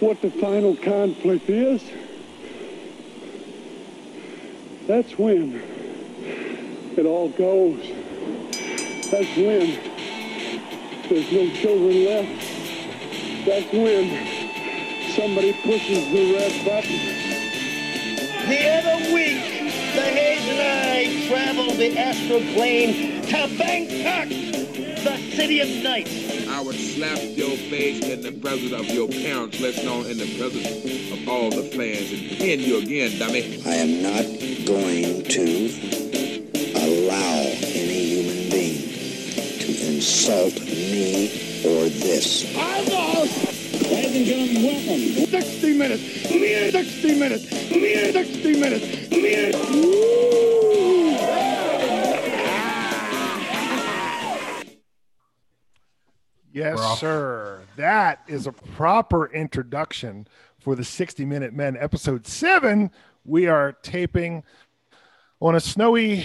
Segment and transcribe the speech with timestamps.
[0.00, 1.82] what the final conflict is,
[4.86, 5.62] that's when
[6.96, 7.80] it all goes.
[9.10, 9.78] That's when
[11.08, 12.50] there's no children left.
[13.46, 16.98] That's when somebody pushes the red button.
[18.48, 19.42] The other week,
[19.94, 26.23] the Hayes and I traveled the astral plane to Bangkok, the city of night.
[27.04, 31.12] I slap your face in the presence of your parents, let alone in the presence
[31.12, 33.60] of all the fans, and pin you again, dummy.
[33.66, 34.24] I am not
[34.64, 35.44] going to
[36.80, 38.88] allow any human being
[39.60, 41.28] to insult me
[41.66, 42.44] or this.
[43.90, 45.00] Ladies and gentlemen, welcome.
[45.26, 46.02] 60 minutes.
[46.72, 47.48] 60 minutes.
[47.50, 48.12] 60 minutes.
[48.14, 50.13] 60 minutes.
[56.98, 57.62] Sir.
[57.76, 60.26] That is a proper introduction
[60.58, 62.90] for the 60 Minute Men, episode seven.
[63.24, 64.42] We are taping
[65.40, 66.24] on a snowy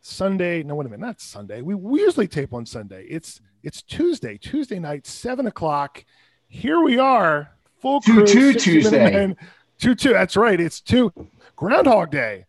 [0.00, 0.62] Sunday.
[0.62, 1.62] No, wait a minute, not Sunday.
[1.62, 3.04] We, we usually tape on Sunday.
[3.08, 6.04] It's it's Tuesday, Tuesday night, seven o'clock.
[6.48, 7.50] Here we are,
[7.80, 8.26] full Two- crew.
[8.26, 9.36] two 60 Minute Tuesday.
[9.78, 10.12] Two two.
[10.12, 10.60] That's right.
[10.60, 11.12] It's two
[11.56, 12.46] Groundhog Day.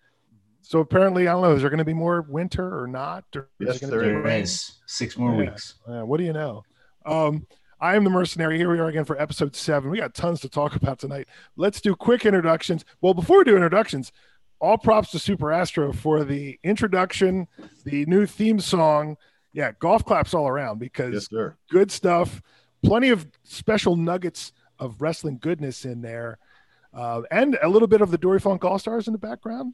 [0.62, 1.54] So apparently, I don't know.
[1.54, 3.26] Is there going to be more winter or not?
[3.36, 4.80] Or is Yes, there be is.
[4.86, 5.50] Six more Yeah.
[5.52, 5.76] weeks.
[5.88, 6.64] Uh, what do you know?
[7.06, 7.48] Um,
[7.80, 8.58] I am the mercenary.
[8.58, 9.90] Here we are again for episode seven.
[9.90, 11.28] We got tons to talk about tonight.
[11.58, 12.86] Let's do quick introductions.
[13.02, 14.12] Well, before we do introductions,
[14.60, 17.48] all props to Super Astro for the introduction,
[17.84, 19.18] the new theme song.
[19.52, 21.58] Yeah, golf claps all around because Yes, sir.
[21.70, 22.42] good stuff.
[22.86, 26.40] Plenty of special nuggets of wrestling goodness in there,
[26.94, 29.74] uh, and a little bit of the Dory Funk All Stars in the background.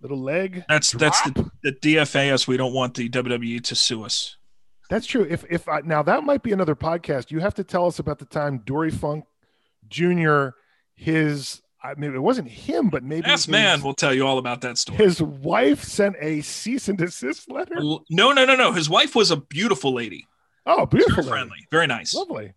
[0.00, 0.64] Little leg.
[0.68, 2.46] That's that's the, the DFA us.
[2.46, 4.36] We don't want the WWE to sue us.
[4.90, 5.26] That's true.
[5.28, 7.30] If if I, now that might be another podcast.
[7.30, 9.24] You have to tell us about the time Dory Funk
[9.88, 10.48] Jr.
[10.94, 14.60] His I mean it wasn't him, but maybe his, man will tell you all about
[14.62, 14.98] that story.
[14.98, 17.74] his wife sent a cease and desist letter.
[17.76, 18.72] No, no, no, no.
[18.72, 20.26] His wife was a beautiful lady,
[20.66, 21.30] Oh, beautiful, very lady.
[21.48, 22.14] friendly, very nice.
[22.14, 22.52] lovely.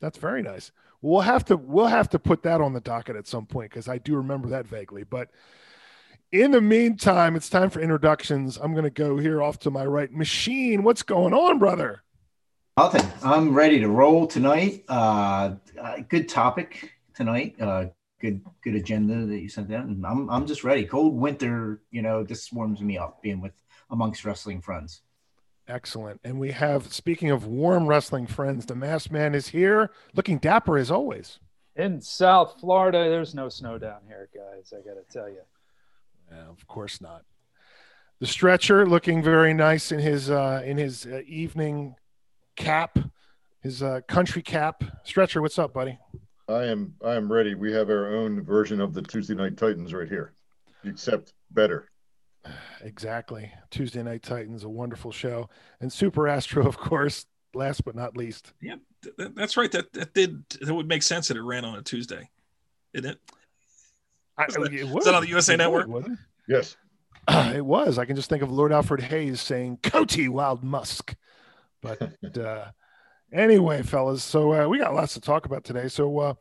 [0.00, 0.70] That's very nice.
[1.00, 3.88] We'll have to we'll have to put that on the docket at some point because
[3.88, 5.04] I do remember that vaguely.
[5.04, 5.30] But
[6.32, 8.58] in the meantime, it's time for introductions.
[8.58, 10.12] I'm going to go here off to my right.
[10.12, 12.02] Machine, what's going on, brother?
[12.76, 13.10] Nothing.
[13.24, 14.84] I'm ready to roll tonight.
[14.88, 17.56] Uh, uh, good topic tonight.
[17.60, 17.86] Uh,
[18.20, 20.84] good good agenda that you sent out, and I'm I'm just ready.
[20.84, 23.52] Cold winter, you know, this warms me up being with
[23.90, 25.02] amongst wrestling friends.
[25.66, 26.20] Excellent.
[26.24, 30.78] And we have, speaking of warm wrestling friends, the masked man is here, looking dapper
[30.78, 31.40] as always.
[31.76, 34.72] In South Florida, there's no snow down here, guys.
[34.72, 35.40] I got to tell you.
[36.30, 37.22] Yeah, of course not.
[38.20, 41.94] The stretcher looking very nice in his uh, in his uh, evening
[42.56, 42.98] cap,
[43.60, 44.82] his uh, country cap.
[45.04, 45.98] Stretcher, what's up, buddy?
[46.48, 47.54] I am I am ready.
[47.54, 50.32] We have our own version of the Tuesday Night Titans right here,
[50.84, 51.90] except better.
[52.82, 53.50] Exactly.
[53.70, 55.50] Tuesday Night Titans, a wonderful show,
[55.80, 57.26] and Super Astro, of course.
[57.54, 58.52] Last but not least.
[58.62, 59.70] Yeah, th- th- that's right.
[59.72, 62.30] That that did that would make sense that it ran on a Tuesday,
[62.94, 63.20] didn't it?
[64.38, 65.86] I, Is that- it is that on the USA It would, Network?
[65.88, 66.18] wouldn't
[66.48, 66.76] Yes.
[67.28, 67.56] it?
[67.56, 67.98] it was.
[67.98, 71.14] I can just think of Lord Alfred Hayes saying "Coty Wild Musk,"
[71.82, 72.00] but
[72.38, 72.66] uh,
[73.32, 74.22] anyway, fellas.
[74.22, 75.88] So uh, we got lots to talk about today.
[75.88, 76.34] So uh,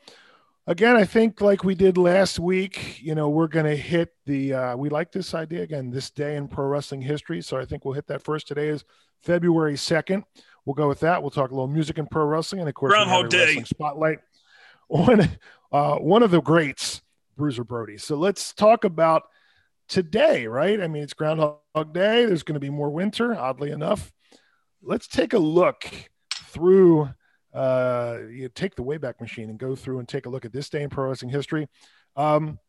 [0.66, 4.54] again, I think like we did last week, you know, we're going to hit the.
[4.54, 5.90] Uh, we like this idea again.
[5.90, 7.42] This day in pro wrestling history.
[7.42, 8.48] So I think we'll hit that first.
[8.48, 8.86] Today is
[9.24, 10.24] February second.
[10.66, 11.22] We'll go with that.
[11.22, 13.46] We'll talk a little music and pro wrestling, and of course, Groundhog Day.
[13.46, 14.20] wrestling spotlight
[14.90, 15.28] on
[15.72, 17.02] uh, one of the greats,
[17.38, 17.98] Bruiser Brody.
[17.98, 19.24] So let's talk about
[19.88, 20.82] today, right?
[20.82, 22.26] I mean, it's Groundhog Day.
[22.26, 24.12] There's going to be more winter, oddly enough.
[24.82, 25.90] Let's take a look
[26.34, 27.10] through.
[27.54, 30.70] Uh, you take the Wayback Machine and go through and take a look at this
[30.70, 31.68] day in pro wrestling history.
[32.16, 32.60] Um,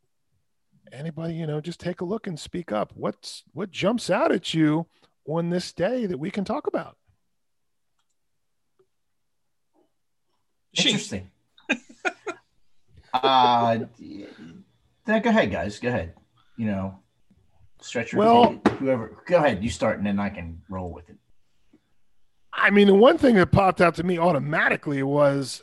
[0.93, 2.93] anybody, you know, just take a look and speak up.
[2.95, 4.87] What's what jumps out at you
[5.27, 6.97] on this day that we can talk about?
[10.75, 11.31] Interesting.
[13.15, 13.79] uh,
[15.09, 15.79] then go ahead, guys.
[15.79, 16.15] Go ahead.
[16.57, 16.99] You know,
[17.81, 19.23] stretch your Well- whoever.
[19.27, 19.63] Go ahead.
[19.63, 21.17] You start, and then I can roll with it.
[22.53, 25.63] I mean, the one thing that popped out to me automatically was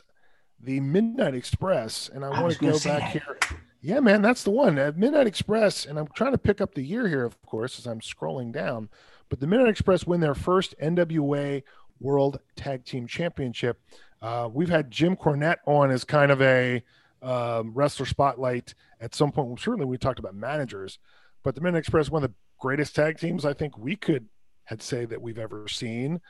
[0.58, 3.10] the Midnight Express, and I, I want to go back that.
[3.10, 3.38] here.
[3.82, 4.78] Yeah, man, that's the one.
[4.78, 7.86] Uh, Midnight Express, and I'm trying to pick up the year here, of course, as
[7.86, 8.88] I'm scrolling down.
[9.28, 11.62] But the Midnight Express win their first NWA
[12.00, 13.78] World Tag Team Championship.
[14.22, 16.82] Uh, we've had Jim Cornette on as kind of a
[17.22, 19.58] um, wrestler spotlight at some point.
[19.60, 20.98] Certainly, we talked about managers,
[21.42, 24.26] but the Midnight Express, one of the greatest tag teams I think we could
[24.64, 26.20] had say that we've ever seen.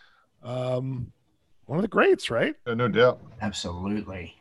[0.43, 1.13] Um,
[1.65, 2.55] one of the greats, right?
[2.67, 3.21] Uh, no doubt.
[3.41, 4.37] Absolutely.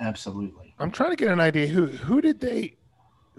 [0.00, 0.74] Absolutely.
[0.78, 2.76] I'm trying to get an idea who who did they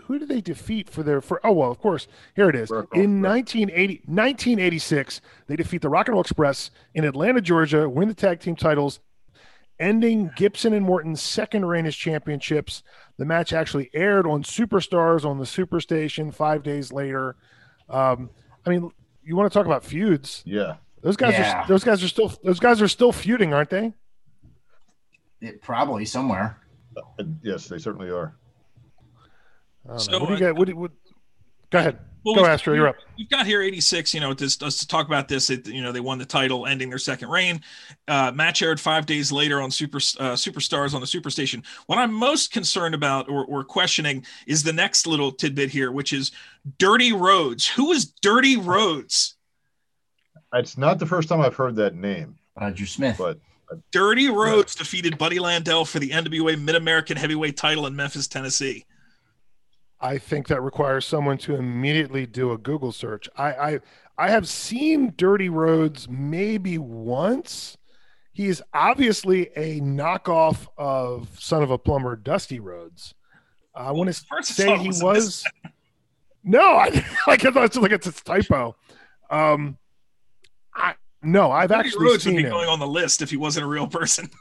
[0.03, 2.87] who did they defeat for their for oh well of course here it is Rock
[2.93, 8.07] in Roll 1980 1986 they defeat the Rock and Roll Express in Atlanta Georgia win
[8.09, 8.99] the tag team titles
[9.79, 12.83] ending Gibson and Morton's second reign as championships
[13.17, 17.35] the match actually aired on Superstars on the Superstation 5 days later
[17.89, 18.29] um,
[18.65, 18.91] I mean
[19.23, 20.75] you want to talk about feuds Yeah.
[21.01, 21.63] those guys Yeah.
[21.63, 23.93] are those guys are still those guys are still feuding aren't they
[25.41, 26.57] It, probably somewhere.
[26.97, 28.35] Uh, Yes, they certainly are.
[29.87, 29.97] I know.
[29.97, 30.91] So, what do you uh, get what, do what
[31.69, 34.79] go ahead Well, go Astro you're up We've got here 86, you know, just us
[34.79, 35.49] to talk about this.
[35.49, 37.59] It, you know, they won the title, ending their second reign.
[38.07, 41.65] Uh, match aired five days later on Super uh, Superstars on the Superstation.
[41.87, 46.13] What I'm most concerned about or, or questioning is the next little tidbit here, which
[46.13, 46.31] is
[46.77, 47.67] Dirty Rhodes.
[47.67, 49.35] Who is Dirty Rhodes?
[50.53, 53.17] It's not the first time I've heard that name, Roger Smith.
[53.17, 53.37] but
[53.91, 58.85] Dirty Rhodes defeated Buddy Landell for the NWA Mid American Heavyweight title in Memphis, Tennessee.
[60.01, 63.27] I think that requires someone to immediately do a Google search.
[63.35, 63.79] I I,
[64.17, 67.77] I have seen Dirty Rhodes maybe once.
[68.31, 73.13] He is obviously a knockoff of Son of a Plumber, Dusty Rhodes.
[73.75, 75.43] I want to say he was.
[76.43, 78.75] No, I like I thought it's like it's a typo.
[79.29, 79.77] Um,
[80.73, 82.49] I no, I've Dirty actually Rhodes would be him.
[82.49, 84.29] going on the list if he wasn't a real person.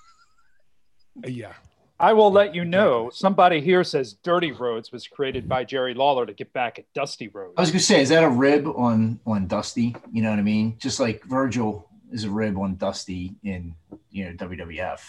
[1.27, 1.55] Yeah,
[2.01, 3.11] I will let you know.
[3.13, 7.29] Somebody here says Dirty Rhodes was created by Jerry Lawler to get back at Dusty
[7.29, 7.55] Rhodes.
[7.57, 9.97] I was gonna say, is that a rib on on Dusty?
[10.13, 10.77] You know what I mean?
[10.79, 13.75] Just like Virgil is a rib on Dusty in
[14.11, 15.01] you know WWF.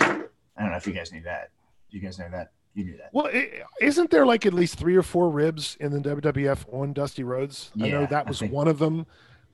[0.00, 1.50] I don't know if you guys knew that.
[1.90, 2.52] You guys know that?
[2.74, 3.10] You knew that.
[3.12, 3.46] Well, is
[3.80, 7.70] isn't there like at least three or four ribs in the WWF on Dusty Rhodes?
[7.80, 9.06] I know that was think- one of them.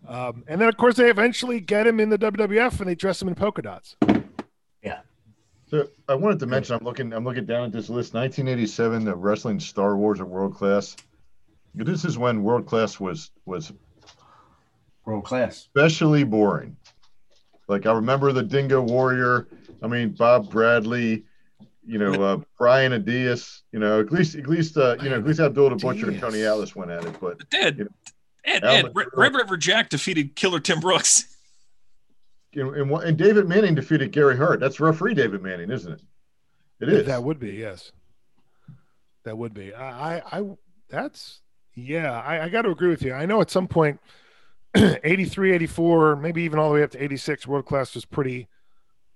[0.06, 3.22] Um, and then, of course, they eventually get him in the WWF and they dress
[3.22, 3.96] him in polka dots.
[5.74, 8.14] So I wanted to mention, I'm looking, I'm looking down at this list.
[8.14, 10.94] 1987, the wrestling Star Wars at World Class.
[11.74, 13.72] This is when World Class was was
[15.04, 15.56] World class.
[15.56, 16.76] especially boring.
[17.66, 19.48] Like I remember the Dingo Warrior.
[19.82, 21.24] I mean Bob Bradley.
[21.84, 23.62] You know uh, Brian Adias.
[23.72, 26.20] You know at least at least uh, you know at least Abdul the Butcher and
[26.20, 26.52] Tony Adias.
[26.52, 27.16] Atlas went at it.
[27.20, 27.84] But Ed, Yeah.
[28.44, 31.33] Ed, Al Ed, Red, Red River Jack defeated Killer Tim Brooks.
[32.56, 34.60] You and, and David Manning defeated Gary Hart.
[34.60, 36.00] That's referee David Manning, isn't it?
[36.80, 37.06] It is.
[37.06, 37.92] That would be, yes.
[39.24, 39.72] That would be.
[39.74, 40.44] I, I, I
[40.88, 41.40] that's,
[41.74, 43.12] yeah, I, I got to agree with you.
[43.14, 44.00] I know at some point,
[44.76, 48.48] 83, 84, maybe even all the way up to 86, world class was pretty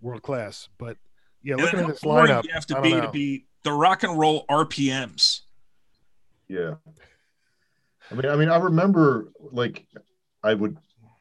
[0.00, 0.69] world class.
[0.79, 0.96] But
[1.43, 3.00] yeah, And looking at this boring lineup, you have I to don't be know.
[3.02, 5.40] to be the rock and roll RPMs.
[6.49, 6.75] Yeah.
[8.11, 9.85] I mean, I mean, I remember like
[10.43, 10.79] I would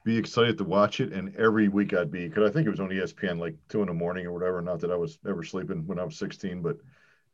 [0.07, 2.80] be excited to watch it, and every week I'd be because I think it was
[2.80, 4.62] on ESPN like two in the morning or whatever.
[4.62, 6.77] Not that I was ever sleeping when I was 16, but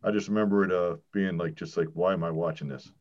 [0.04, 2.92] I just remember it uh being like just like why am I watching this?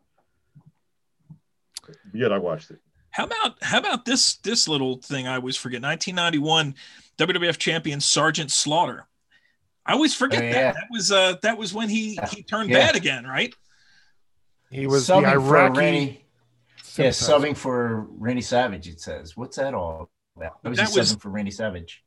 [2.12, 2.80] Yet I watched it.
[3.12, 5.80] How about how about this this little thing I always forget?
[5.80, 6.74] 1991
[7.16, 9.06] WWF champion Sergeant Slaughter.
[9.86, 10.52] I always forget Oh, that.
[10.52, 10.72] yeah.
[10.72, 12.78] That was uh that was when he he turned Yeah.
[12.80, 13.54] bad again, right?
[14.70, 16.21] he was the subbing Iraqi.
[16.98, 17.06] Randy.
[17.08, 17.52] Yeah, sympathizer.
[17.52, 18.88] subbing for Randy Savage.
[18.88, 22.02] It says, "What's that all about?" That was, That was- subbing for Randy Savage.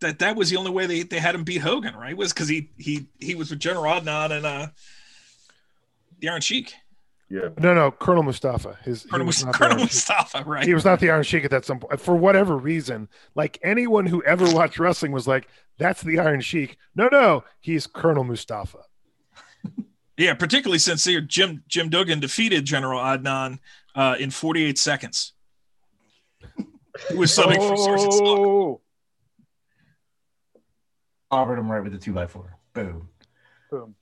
[0.00, 2.16] That that was the only way they, they had him beat Hogan, right?
[2.16, 4.68] Was because he he he was with General Adnan and uh
[6.20, 6.74] the Iron Sheik.
[7.28, 7.50] Yeah.
[7.58, 8.76] No, no, Colonel Mustafa.
[8.82, 9.92] His, he Colonel, was not the Colonel Iron Sheik.
[9.92, 10.64] Mustafa, right?
[10.66, 12.00] He was not the Iron Sheik at that some point.
[12.00, 15.46] For whatever reason, like anyone who ever watched wrestling was like,
[15.78, 16.76] that's the Iron Sheik.
[16.96, 18.78] No, no, he's Colonel Mustafa.
[20.16, 23.58] Yeah, particularly since here Jim Jim Duggan defeated General Adnan
[23.94, 25.32] uh, in 48 seconds.
[27.08, 28.42] He was subbing for Sergeant Slaughter.
[28.46, 28.80] Oh,
[31.30, 32.56] Covered him right with the two by four.
[32.74, 33.08] Boom.
[33.70, 33.94] boom.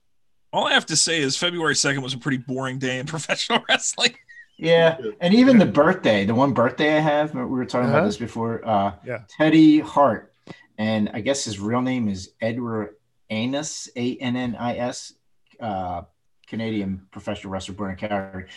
[0.51, 3.63] All I have to say is February 2nd was a pretty boring day in professional
[3.69, 4.15] wrestling.
[4.57, 7.99] Yeah, and even the birthday, the one birthday I have, we were talking Uh-huh.
[7.99, 8.67] about this before.
[8.67, 9.19] Uh, Yeah.
[9.29, 10.33] Teddy Hart,
[10.77, 12.95] and I guess his real name is Edward
[13.29, 15.13] Annis, A N N I S,
[15.61, 16.01] uh,
[16.47, 18.47] Canadian professional wrestler born in Calgary.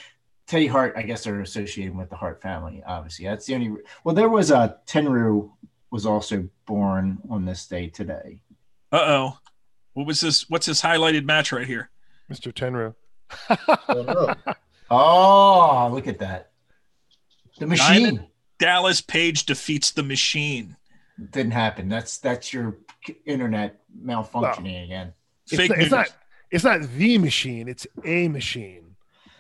[0.46, 2.82] Teddy Hart, I guess they're associated with the Hart family.
[2.86, 3.72] Obviously, that's the only.
[4.04, 5.50] Well, there was a Tenryu
[5.90, 8.40] was also born on this day today.
[8.90, 9.38] Uh oh.
[9.94, 10.48] What was this?
[10.48, 11.90] What's this highlighted match right here?
[12.30, 12.52] Mr.
[12.52, 12.94] Tenryu.
[13.88, 14.54] Oh, no.
[14.90, 16.50] Oh, look at that!
[17.58, 18.26] The machine Diamond.
[18.58, 20.76] Dallas Page defeats the machine.
[21.30, 21.88] didn't happen.
[21.88, 22.78] That's that's your
[23.24, 25.12] internet malfunctioning again.
[25.46, 25.86] It's, Fake not, news.
[25.86, 26.12] it's not.
[26.50, 27.68] It's not the machine.
[27.68, 28.81] It's a machine.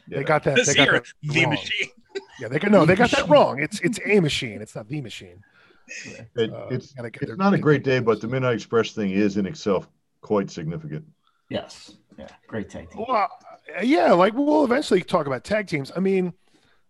[0.08, 0.56] They got that.
[0.56, 1.50] This They got that the wrong.
[1.50, 1.88] machine.
[2.40, 2.84] Yeah, they got no.
[2.84, 3.60] They got that wrong.
[3.62, 4.60] It's it's a machine.
[4.62, 5.42] It's not the machine.
[6.36, 9.10] It, Uh, it's get it's their- not a great day, but the Midnight Express thing
[9.10, 9.88] is in itself
[10.20, 11.04] quite significant.
[11.48, 11.94] Yes.
[12.18, 12.28] Yeah.
[12.46, 13.04] Great tag team.
[13.08, 13.28] Well,
[13.82, 15.90] yeah, like we'll eventually talk about tag teams.
[15.96, 16.32] I mean,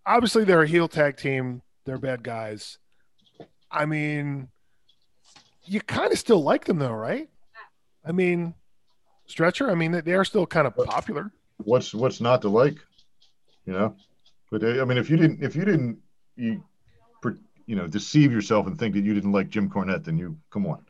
[0.07, 1.63] obviously they're a heel tag team.
[1.85, 2.79] They're bad guys.
[3.71, 4.49] I mean,
[5.65, 7.29] you kind of still like them though, right?
[8.05, 8.55] I mean,
[9.27, 9.71] Stretcher.
[9.71, 11.31] I mean, they are still kind of popular.
[11.59, 12.77] What's what's not to like?
[13.67, 13.97] You know,
[14.51, 15.99] but uh, I mean, if you didn't, if you didn't,
[16.37, 16.63] you,
[17.67, 20.67] you know, deceive yourself and think that you didn't like Jim Cornette, then you come
[20.67, 20.85] on.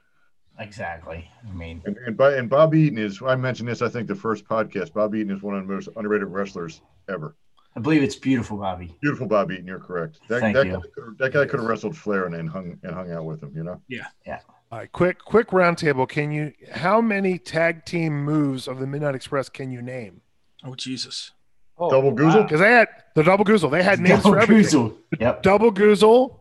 [0.58, 1.28] Exactly.
[1.48, 3.20] I mean, and, and, by, and Bob Eaton is.
[3.22, 3.82] I mentioned this.
[3.82, 4.92] I think the first podcast.
[4.92, 7.36] Bob Eaton is one of the most underrated wrestlers ever.
[7.74, 8.94] I believe it's beautiful, Bobby.
[9.00, 9.66] Beautiful, Bob Eaton.
[9.66, 10.18] You're correct.
[10.28, 10.72] That, Thank that you.
[10.72, 13.52] Guy, that guy could have wrestled Flair and then hung and hung out with him.
[13.54, 13.80] You know.
[13.88, 14.06] Yeah.
[14.26, 14.40] Yeah.
[14.70, 16.08] All right, quick, quick roundtable.
[16.08, 16.52] Can you?
[16.72, 20.22] How many tag team moves of the Midnight Express can you name?
[20.64, 21.32] Oh Jesus!
[21.78, 22.44] Oh, Double Goozle?
[22.44, 23.70] Because they had the double goozle.
[23.70, 24.80] They had names Double for everything.
[24.90, 24.96] Goozle.
[25.20, 25.42] Yep.
[25.42, 26.40] Double goozle,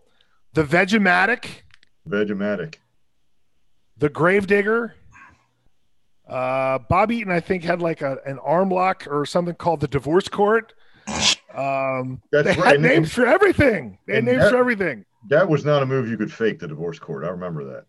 [0.53, 1.45] the Vegematic,
[2.07, 2.75] Vegematic.
[3.97, 4.95] the Gravedigger.
[6.27, 9.87] Uh, Bob Eaton, I think, had like a, an arm lock or something called the
[9.87, 10.73] Divorce Court.
[11.53, 12.55] Um, That's they right.
[12.65, 13.97] had And- names for everything.
[14.07, 15.05] They had names that- for everything.
[15.29, 17.23] That was not a move you could fake the divorce court.
[17.23, 17.85] I remember that.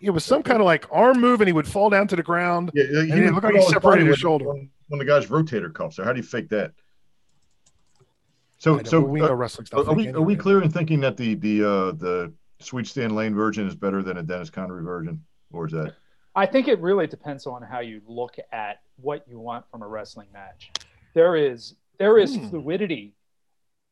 [0.00, 2.22] It was some kind of like arm move, and he would fall down to the
[2.22, 2.70] ground.
[2.74, 4.48] Yeah, and he it looked like he all his separated his shoulder.
[4.50, 5.94] on, on the guy's rotator cuff.
[5.94, 6.72] So how do you fake that?
[8.58, 9.86] So, know, so but we uh, wrestling stuff.
[9.88, 10.42] are, we like are we anyway.
[10.42, 14.18] clear in thinking that the the uh, the Sweet Stan Lane version is better than
[14.18, 15.94] a Dennis Condrey version, or is that?
[16.34, 19.88] I think it really depends on how you look at what you want from a
[19.88, 20.70] wrestling match.
[21.14, 22.48] There is there is Hmm.
[22.48, 23.14] fluidity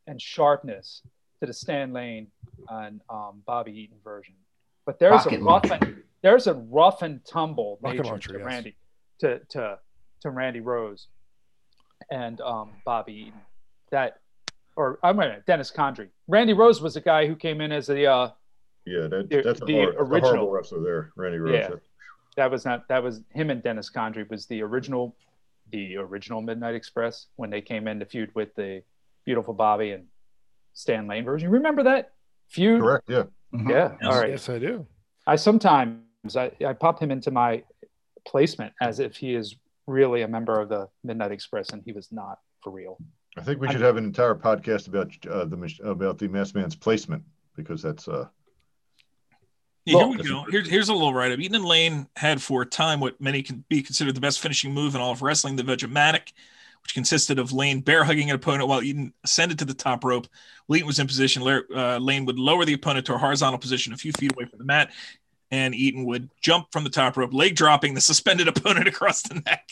[0.06, 1.02] and sharpness
[1.40, 2.28] to the Stan Lane
[2.68, 4.34] and um, Bobby Eaton version,
[4.84, 8.38] but there's Rocket a rough and there's a rough and tumble Rocket nature launcher, to
[8.38, 8.46] yes.
[8.46, 8.76] Randy
[9.20, 9.78] to to
[10.26, 11.06] to Randy Rose
[12.11, 13.40] and um, Bobby Eaton
[13.90, 14.18] that
[14.76, 16.09] or I'm mean, Dennis Condrey.
[16.28, 18.30] Randy Rose was a guy who came in as a uh,
[18.85, 20.21] Yeah, that, The- that's, a the hard, a original.
[20.33, 21.54] horrible wrestler there, Randy Rose.
[21.54, 21.76] Yeah.
[22.37, 25.16] that was not that was him and Dennis Condrey was the original
[25.73, 28.83] the original Midnight Express when they came in to feud with the
[29.25, 30.04] beautiful Bobby and
[30.75, 31.49] Stan Lane version.
[31.49, 32.12] You remember that
[32.49, 32.80] feud?
[32.80, 33.04] Correct.
[33.09, 33.25] Yeah.
[33.54, 33.71] Mhm.
[33.71, 34.09] Yeah.
[34.09, 34.30] All right.
[34.30, 34.87] Yes, I do.
[35.26, 37.62] I sometimes I, I pop him into my
[38.26, 42.10] placement as if he is really a member of the Midnight Express and he was
[42.10, 42.98] not for real.
[43.38, 46.74] I think we should have an entire podcast about uh, the about the Mass Man's
[46.74, 47.22] placement
[47.54, 48.26] because that's uh
[49.84, 50.44] Yeah, here we go.
[50.50, 51.38] Here's here's a little write up.
[51.38, 54.72] Eaton and Lane had for a time what many can be considered the best finishing
[54.72, 56.32] move in all of wrestling, the Vegematic,
[56.82, 60.26] which consisted of Lane bear hugging an opponent while Eaton ascended to the top rope.
[60.66, 61.42] When Eaton was in position.
[61.42, 64.46] Lar- Uh, Lane would lower the opponent to a horizontal position a few feet away
[64.46, 64.92] from the mat,
[65.50, 69.42] and Eaton would jump from the top rope, leg dropping the suspended opponent across the
[69.46, 69.68] neck.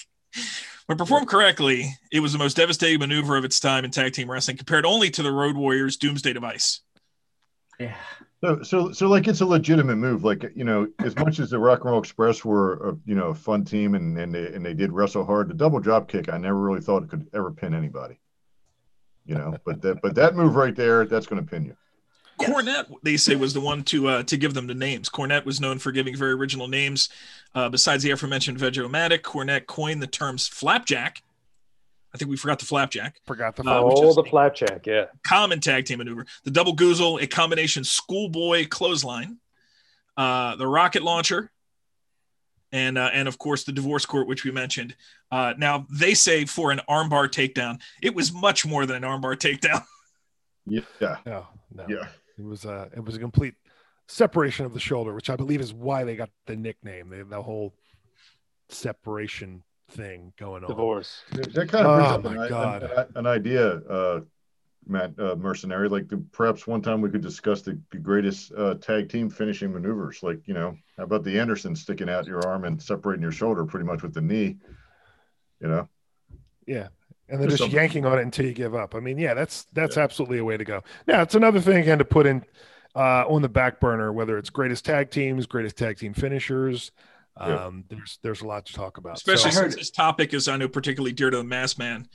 [0.87, 4.31] When performed correctly, it was the most devastating maneuver of its time in tag team
[4.31, 6.81] wrestling, compared only to the Road Warriors' Doomsday Device.
[7.78, 7.95] Yeah.
[8.43, 10.23] So, so, so, like, it's a legitimate move.
[10.23, 13.28] Like, you know, as much as the Rock and Roll Express were, a, you know,
[13.28, 16.28] a fun team and and they, and they did wrestle hard, the double drop kick,
[16.28, 18.21] I never really thought it could ever pin anybody.
[19.25, 21.76] You know, but that, but that move right there, that's going to pin you.
[22.38, 25.09] Cornette, they say, was the one to uh, to give them the names.
[25.09, 27.09] Cornette was known for giving very original names.
[27.55, 31.23] Uh, besides the aforementioned Vegematic, Cornette coined the terms flapjack.
[32.14, 33.17] I think we forgot the flapjack.
[33.26, 35.07] Forgot the Uh, oh, the flapjack, yeah.
[35.26, 36.26] common tag team maneuver.
[36.45, 39.38] The double goozle, a combination schoolboy clothesline,
[40.17, 41.50] uh, the rocket launcher,
[42.71, 44.95] and uh, and of course the divorce court, which we mentioned.
[45.31, 49.37] Uh, now they say for an armbar takedown, it was much more than an armbar
[49.37, 49.85] takedown.
[50.67, 51.85] Yeah, No, no.
[51.88, 52.09] yeah.
[52.38, 53.55] It was a it was a complete
[54.09, 57.09] separation of the shoulder, which I believe is why they got the nickname.
[57.09, 57.75] They, the whole
[58.69, 60.71] separation thing going on.
[60.71, 61.23] Divorce.
[61.33, 62.83] That kind of brings Oh, up my an, God.
[62.83, 64.21] An, an idea, uh,
[64.87, 65.88] Matt uh, Mercenary.
[65.88, 69.73] Like, the, perhaps one time we could discuss the, the greatest uh, tag team finishing
[69.73, 70.23] maneuvers.
[70.23, 73.64] Like, you know, how about the Anderson sticking out your arm and separating your shoulder
[73.64, 74.57] pretty much with the knee?
[75.61, 75.88] You know,
[76.67, 76.88] Yeah.
[77.28, 77.76] And then Just just something.
[77.76, 78.95] yanking on it until you give up.
[78.95, 80.83] I mean, yeah, that's that's absolutely a way to go.
[81.07, 82.45] Now it's another thing again to put in
[82.95, 86.93] uh, on the back burner, whether it's greatest tag teams, greatest tag team finishers.
[87.40, 87.64] Yeah.
[87.66, 89.16] Um, there's there's a lot to talk about.
[89.16, 92.09] especially So- since this topic is I know particularly dear to the mass man,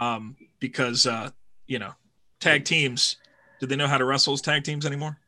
[0.00, 1.30] um, because uh,
[1.66, 1.92] you know
[2.40, 3.16] tag teams.
[3.60, 5.18] Do they know how to wrestle as tag teams anymore?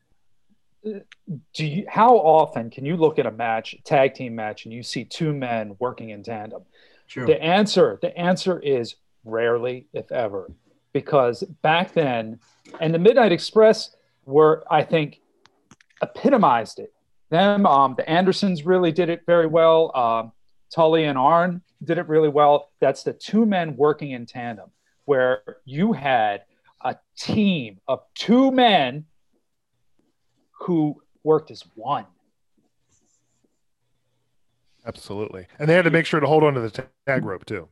[0.85, 4.83] Do you, how often can you look at a match, tag team match, and you
[4.83, 6.63] see two men working in tandem?
[7.07, 7.27] True.
[7.27, 10.51] The answer, the answer is rarely, if ever,
[10.93, 12.39] because back then,
[12.81, 15.21] and the Midnight Express were, I think,
[16.03, 16.93] epitomized it.
[17.31, 19.97] Them, um, the Andersons really did it very well.
[19.97, 20.33] Um,
[20.75, 22.71] Tully and Arn did it really well.
[22.81, 24.71] That's the two men working in tandem,
[25.05, 26.43] where you had
[26.83, 29.05] a team of two men
[30.53, 32.07] who worked as one.
[34.87, 35.47] Absolutely.
[35.59, 37.69] And they had to make sure to hold on to the tag rope too.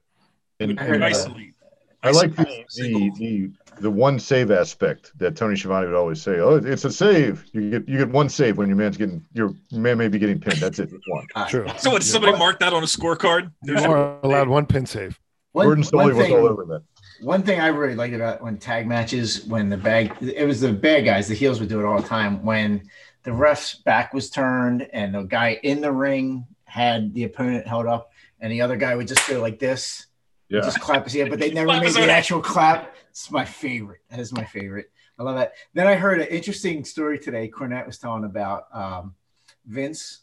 [0.60, 1.54] And, I heard and, uh, Isolate.
[2.02, 3.50] I like the, the the
[3.80, 6.38] the one save aspect that Tony Schiavone would always say.
[6.38, 7.44] Oh, it's a save.
[7.52, 10.38] You get you get one save when your man's getting your man may be getting
[10.38, 10.58] pinned.
[10.58, 10.92] That's it.
[11.08, 11.26] One.
[11.48, 11.66] True.
[11.78, 13.50] So would somebody mark that on a scorecard?
[13.64, 15.18] You There's are allowed one pin save.
[15.52, 16.82] One, Gordon one Solie was thing- all over that.
[17.20, 20.72] One thing I really liked about when tag matches, when the bag, it was the
[20.72, 22.44] bad guys, the heels would do it all the time.
[22.44, 22.88] When
[23.24, 27.86] the ref's back was turned and the guy in the ring had the opponent held
[27.86, 30.06] up, and the other guy would just go like this,
[30.48, 30.60] Yeah.
[30.60, 32.94] just clap his hand, but they never Clap made the own actual clap.
[33.10, 34.00] It's my favorite.
[34.10, 34.90] That is my favorite.
[35.18, 35.54] I love that.
[35.74, 37.50] Then I heard an interesting story today.
[37.50, 39.14] Cornette was telling about um,
[39.66, 40.20] Vince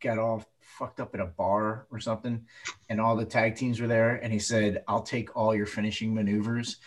[0.00, 2.44] got all fucked up at a bar or something,
[2.88, 6.14] and all the tag teams were there, and he said, "I'll take all your finishing
[6.14, 6.78] maneuvers,"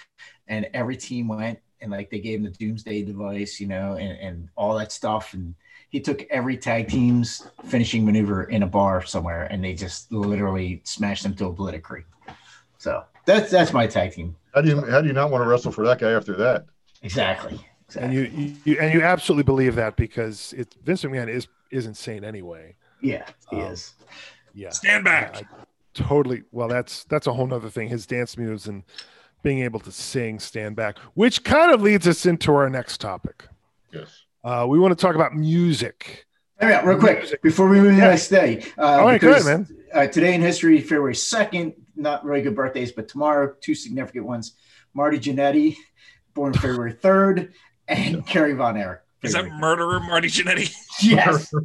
[0.48, 4.18] and every team went and like they gave him the Doomsday device, you know, and,
[4.20, 5.56] and all that stuff, and
[5.90, 10.82] he took every tag team's finishing maneuver in a bar somewhere, and they just literally
[10.86, 12.06] smashed them to obliterate.
[12.82, 14.36] So that's that's my tag team.
[14.56, 16.66] How do you how do you not want to wrestle for that guy after that?
[17.04, 17.60] Exactly.
[17.96, 22.24] And you, you and you absolutely believe that because it Vince McMahon is is insane
[22.24, 22.76] anyway.
[23.02, 23.94] yeah, he Um, is.
[24.56, 24.70] Yeah.
[24.72, 25.38] Stand back.
[25.38, 25.44] I
[25.94, 27.88] totally well that's that's a whole nother thing.
[27.88, 28.82] His dance moves and
[29.44, 33.48] being able to sing stand back, which kind of leads us into our next topic.
[33.94, 34.24] Yes.
[34.44, 36.26] Uh, we want to talk about music.
[36.60, 38.64] All right, real quick before we move to the next day.
[38.78, 39.68] Uh, All right, because, good, man.
[39.94, 41.74] Uh, today in history, February second.
[42.02, 44.54] Not really good birthdays, but tomorrow, two significant ones.
[44.94, 45.76] Marty Jannetty,
[46.34, 47.54] born February third,
[47.88, 49.02] and Kerry Von Erich.
[49.22, 50.74] Is that murderer Marty Jannetty?
[51.02, 51.52] Yes.
[51.54, 51.64] and,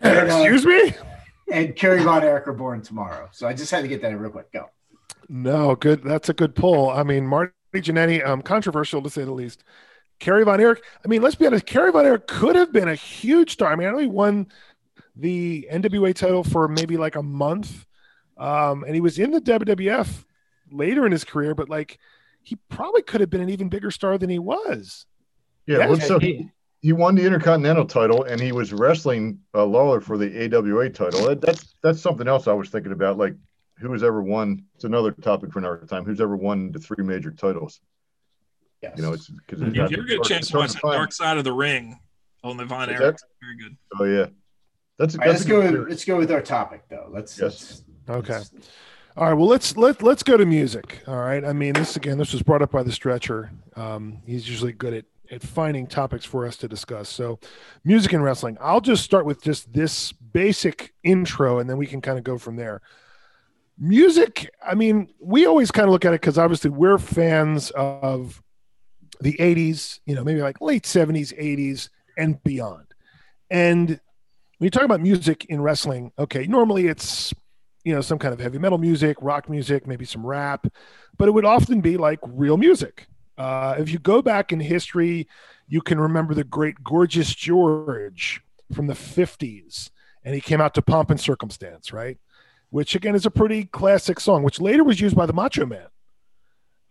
[0.30, 0.94] uh, Excuse me?
[1.50, 3.28] and Kerry Von Erich are born tomorrow.
[3.32, 4.50] So I just had to get that in real quick.
[4.52, 4.70] Go.
[5.28, 6.02] No, good.
[6.02, 6.90] That's a good pull.
[6.90, 9.64] I mean, Marty Jannetty, um, controversial to say the least.
[10.20, 10.82] Kerry Von Erich.
[11.04, 11.66] I mean, let's be honest.
[11.66, 13.72] Kerry Von Erich could have been a huge star.
[13.72, 14.46] I mean, I know he won
[15.16, 17.86] the NWA title for maybe like a month,
[18.38, 20.24] um, and he was in the WWF
[20.70, 21.54] later in his career.
[21.54, 21.98] But like,
[22.42, 25.06] he probably could have been an even bigger star than he was.
[25.66, 25.78] Yeah.
[25.88, 30.00] Yeah, so he- he, he won the Intercontinental title and he was wrestling uh, Lawler
[30.00, 31.26] for the AWA title.
[31.26, 33.18] That, that's that's something else I was thinking about.
[33.18, 33.34] Like,
[33.78, 34.64] who has ever won?
[34.76, 36.04] It's another topic for another time.
[36.04, 37.80] Who's ever won the three major titles?
[38.80, 38.94] Yes.
[38.96, 41.36] You know, it's because If you ever get a chance to watch the Dark Side
[41.36, 41.98] of the Ring
[42.44, 43.76] on the Von Is Erich, very good.
[44.00, 44.26] Oh yeah,
[44.98, 45.60] that's All right, that's let's a go.
[45.80, 47.08] With, let's go with our topic though.
[47.10, 47.36] Let's.
[47.38, 47.42] Yes.
[47.42, 48.40] let's- Okay.
[49.16, 49.34] All right.
[49.34, 51.02] Well, let's let let's go to music.
[51.06, 51.44] All right.
[51.44, 53.50] I mean, this again, this was brought up by the stretcher.
[53.76, 57.08] Um, he's usually good at at finding topics for us to discuss.
[57.08, 57.38] So,
[57.84, 58.56] music and wrestling.
[58.60, 62.38] I'll just start with just this basic intro, and then we can kind of go
[62.38, 62.80] from there.
[63.76, 64.48] Music.
[64.64, 68.42] I mean, we always kind of look at it because obviously we're fans of
[69.20, 70.00] the '80s.
[70.06, 72.86] You know, maybe like late '70s, '80s, and beyond.
[73.50, 77.32] And when you talk about music in wrestling, okay, normally it's
[77.88, 80.66] you know some kind of heavy metal music rock music maybe some rap
[81.16, 83.08] but it would often be like real music.
[83.36, 85.26] Uh, if you go back in history
[85.68, 88.42] you can remember the great gorgeous george
[88.74, 89.90] from the 50s
[90.22, 92.18] and he came out to pomp and circumstance right?
[92.70, 95.88] Which again is a pretty classic song which later was used by the macho man.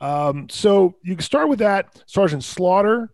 [0.02, 2.04] Um, so you can start with that.
[2.08, 3.12] Sergeant slaughter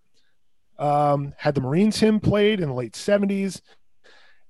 [0.79, 3.61] um, had the marines hymn played in the late 70s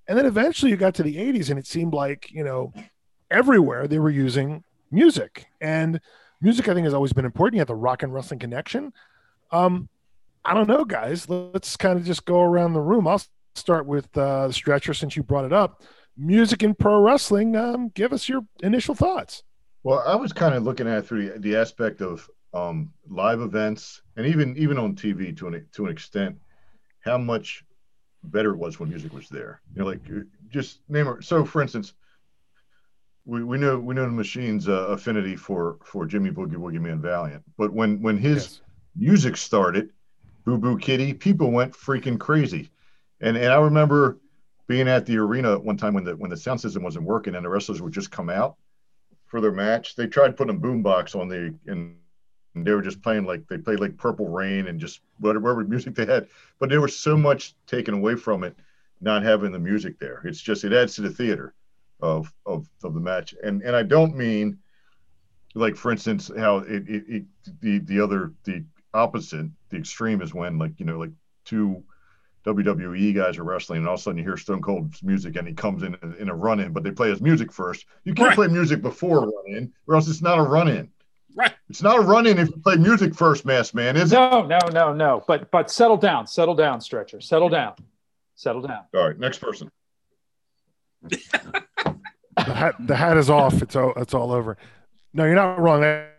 [0.07, 2.73] and then eventually you got to the 80s and it seemed like you know
[3.33, 5.47] everywhere they were using music.
[5.59, 5.99] And
[6.41, 7.55] music i think has always been important.
[7.55, 8.93] You have the rock and wrestling connection.
[9.51, 9.89] Um
[10.45, 11.27] i don't know guys.
[11.29, 13.07] Let's kind of just go around the room.
[13.07, 13.21] I'll
[13.55, 15.83] start with uh the stretcher since you brought it up.
[16.15, 19.43] Music in pro wrestling um give us your initial thoughts.
[19.83, 24.25] Well, I was kind of looking at through the, aspect of um, live events and
[24.25, 26.37] even even on TV to an to an extent,
[27.01, 27.65] how much
[28.23, 29.61] better it was when music was there.
[29.75, 29.99] You know, like
[30.49, 31.23] just name it.
[31.25, 31.93] So, for instance,
[33.25, 37.01] we, we know we know the machine's uh, affinity for for Jimmy Boogie Woogie Man
[37.01, 38.61] Valiant, but when when his Yes.
[38.95, 39.89] music started,
[40.45, 42.69] Boo Boo Kitty, people went freaking crazy,
[43.21, 44.19] and and I remember
[44.67, 47.45] being at the arena one time when the when the sound system wasn't working and
[47.45, 48.57] the wrestlers would just come out
[49.25, 49.95] for their match.
[49.95, 51.95] They tried putting a boombox on the and,
[52.55, 55.63] and they were just playing like they played like Purple Rain and just whatever, whatever
[55.69, 56.27] music they had.
[56.59, 58.55] But there was so much taken away from it,
[59.01, 60.21] not having the music there.
[60.25, 61.53] It's just it adds to the theater
[62.03, 63.33] of of of the match.
[63.41, 64.59] And and I don't mean
[65.55, 67.23] like for instance how it, it, it
[67.61, 71.11] the the other the opposite the extreme is when like you know like
[71.45, 71.83] two
[72.45, 75.47] WWE guys are wrestling, and all of a sudden you hear Stone Cold's music, and
[75.47, 77.85] he comes in in a run in, but they play his music first.
[78.03, 78.35] You can't Right.
[78.35, 80.91] play music before a run in, or else it's not a run in.
[81.35, 81.53] Right.
[81.69, 84.15] It's not a run in if you play music first, Mass Man, is it?
[84.15, 85.23] No, no, no, no.
[85.25, 87.21] But but settle down, settle down, stretcher.
[87.21, 87.75] Settle down.
[88.35, 88.81] Settle down.
[88.93, 89.71] All right, next person.
[92.35, 93.61] The hat, the hat is off.
[93.61, 94.57] It's all, it's all over.
[95.13, 95.81] No, you're not wrong.
[95.81, 96.09] That,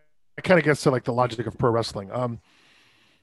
[0.42, 2.10] kind of gets to like the logic of pro wrestling.
[2.10, 2.40] Um,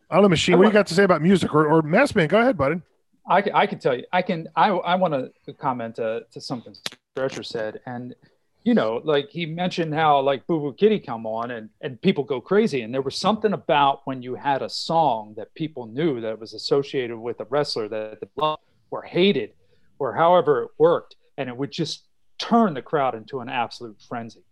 [0.09, 0.57] I don't know, machine.
[0.57, 2.27] What do you got to say about music or, or mass man?
[2.27, 2.81] Go ahead, buddy.
[3.27, 4.05] I, can- I can tell you.
[4.11, 4.47] I can.
[4.55, 5.13] I I want
[5.45, 6.73] to comment to, to something
[7.15, 8.15] Stretcher said, and
[8.63, 12.23] you know, like he mentioned how like Boo Boo Kitty come on and and people
[12.23, 16.21] go crazy, and there was something about when you had a song that people knew
[16.21, 19.53] that was associated with a wrestler that the loved or hated,
[19.99, 22.03] or however it worked, and it would just
[22.49, 24.43] turn the crowd into an absolute frenzy.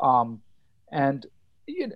[0.00, 0.40] Um,
[0.90, 1.26] and
[1.66, 1.94] you know,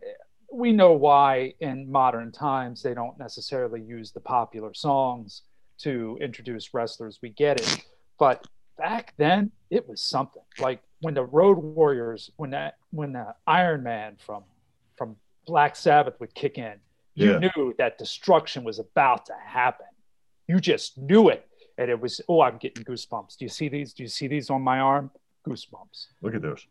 [0.53, 5.43] we know why in modern times they don't necessarily use the popular songs
[5.79, 7.19] to introduce wrestlers.
[7.23, 7.85] We get it.
[8.19, 10.43] But back then, it was something.
[10.59, 14.43] Like when the Road Warriors, when that when the Iron Man from
[14.97, 16.77] from Black Sabbath would kick in,
[17.15, 17.39] you Yeah.
[17.57, 19.87] knew that destruction was about to happen.
[20.47, 21.45] You just knew it.
[21.77, 23.37] And it was, oh, I'm getting goosebumps.
[23.39, 23.93] Do you see these?
[23.93, 25.11] Do you see these on my arm?
[25.49, 26.07] Goosebumps.
[26.23, 26.67] Look at those.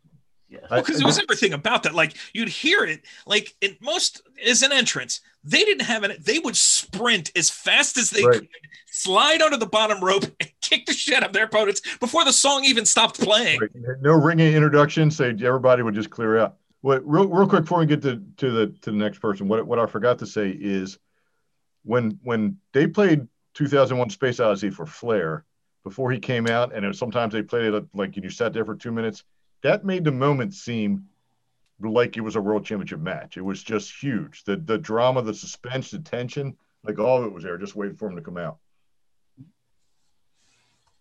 [0.50, 0.60] Yeah.
[0.72, 1.94] I- because it was everything about that.
[1.94, 6.24] Like you'd hear it, like in most is an entrance, they didn't have it.
[6.24, 8.40] They would sprint as fast as they Right.
[8.40, 8.48] could,
[8.90, 12.34] slide onto the bottom rope, and kick the shit out of their opponents before the
[12.34, 13.60] song even stopped playing.
[13.60, 13.72] Right.
[14.02, 15.12] No ringing introduction.
[15.12, 16.56] Say everybody would just clear out.
[16.82, 19.66] What real, real quick before we get to, to the to the next person, what
[19.68, 20.98] what I forgot to say is
[21.84, 25.44] when when they played 2001 Space Odyssey for Flair
[25.88, 28.66] before he came out, and it was, sometimes they played it like you sat there
[28.66, 29.24] for two minutes.
[29.64, 31.08] That made the moment seem
[31.80, 33.38] like it was a world championship match.
[33.38, 34.44] It was just huge.
[34.44, 37.96] The the drama, the suspense, the tension, like all of it was there, just waiting
[37.96, 38.58] for him to come out.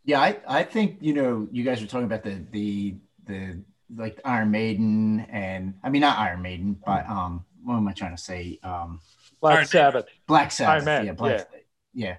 [0.04, 2.94] Yeah, I, I think you know you guys were talking about the the
[3.26, 3.60] the
[3.94, 8.16] like Iron Maiden and I mean not Iron Maiden, but um what am I trying
[8.16, 8.58] to say?
[8.62, 9.00] Um
[9.40, 10.06] Black Iron Sabbath.
[10.26, 10.84] Black Sabbath.
[10.84, 11.48] Man, yeah, Black,
[11.92, 12.10] yeah.
[12.10, 12.14] Uh,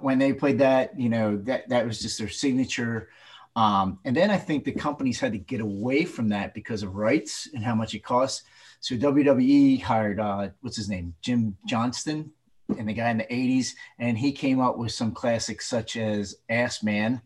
[0.00, 3.08] when they played that, you know that that was just their signature.
[3.56, 6.94] Um, and then I think the companies had to get away from that because of
[6.94, 8.44] rights and how much it costs.
[8.80, 12.30] So WWE hired uh, what's his name, Jim Johnston,
[12.78, 16.36] and the guy in the '80s, and he came up with some classics such as
[16.48, 17.20] Ass Man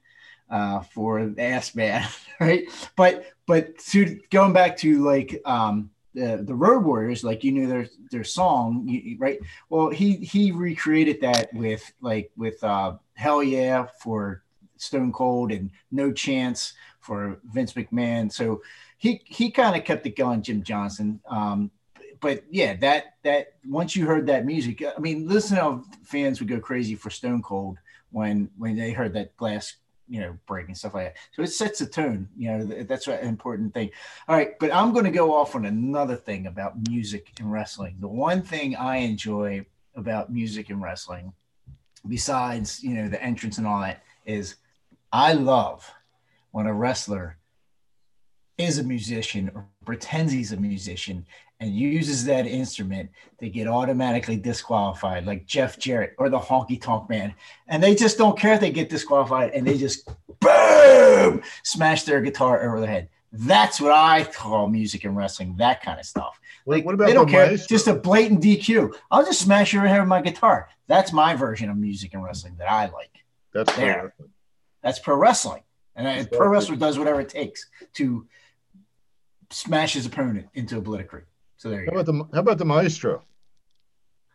[0.51, 2.07] uh, for Ass Man,
[2.41, 2.65] right?
[2.97, 7.89] But but to going back to like um, the Road Warriors, like you knew their
[8.11, 9.41] their song, right?
[9.69, 14.43] Well, he he recreated that with like with uh, Hell Yeah for
[14.77, 18.33] Stone Cold and No Chance for Vince McMahon.
[18.33, 18.63] So
[18.99, 21.21] he he kind of kept it going, Jim Johnston.
[21.29, 21.71] Um,
[22.21, 26.49] but yeah, that that once you heard that music, I mean, listen how fans would
[26.49, 27.79] go crazy for Stone Cold
[28.11, 29.75] when when they heard that glass,
[30.09, 31.17] you know, break and stuff like that.
[31.33, 32.29] So it sets a tone.
[32.37, 33.91] You know, that's an important thing.
[34.29, 37.97] All right, but I'm going to go off on another thing about music and wrestling.
[38.01, 41.33] The one thing I enjoy about music and wrestling,
[42.07, 44.57] besides you know the entrance and all that, is
[45.13, 45.91] I love
[46.51, 47.39] when a wrestler
[48.59, 51.27] is a musician or pretends he's a musician
[51.61, 57.09] and uses that instrument to get automatically disqualified, like Jeff Jarrett or the Honky Tonk
[57.09, 57.35] Man,
[57.69, 60.09] and they just don't care if they get disqualified and they just
[60.41, 63.09] boom smash their guitar over the head.
[63.33, 65.57] That's what I call music and wrestling.
[65.57, 66.39] That kind of stuff.
[66.67, 67.47] Like, what about they don't care.
[67.49, 67.67] Maestro?
[67.77, 68.95] Just a blatant DQ.
[69.11, 70.69] I'll just smash your head with my guitar.
[70.87, 73.25] That's my version of music and wrestling that I like.
[73.53, 74.03] That's pro there.
[74.05, 74.31] wrestling.
[74.83, 75.63] That's pro wrestling.
[75.97, 76.39] And a Exactly.
[76.39, 78.27] pro wrestler does whatever it takes to
[79.55, 81.27] smash his opponent into obliquity.
[81.57, 82.01] So there you How go.
[82.01, 83.25] about the how about the Maestro?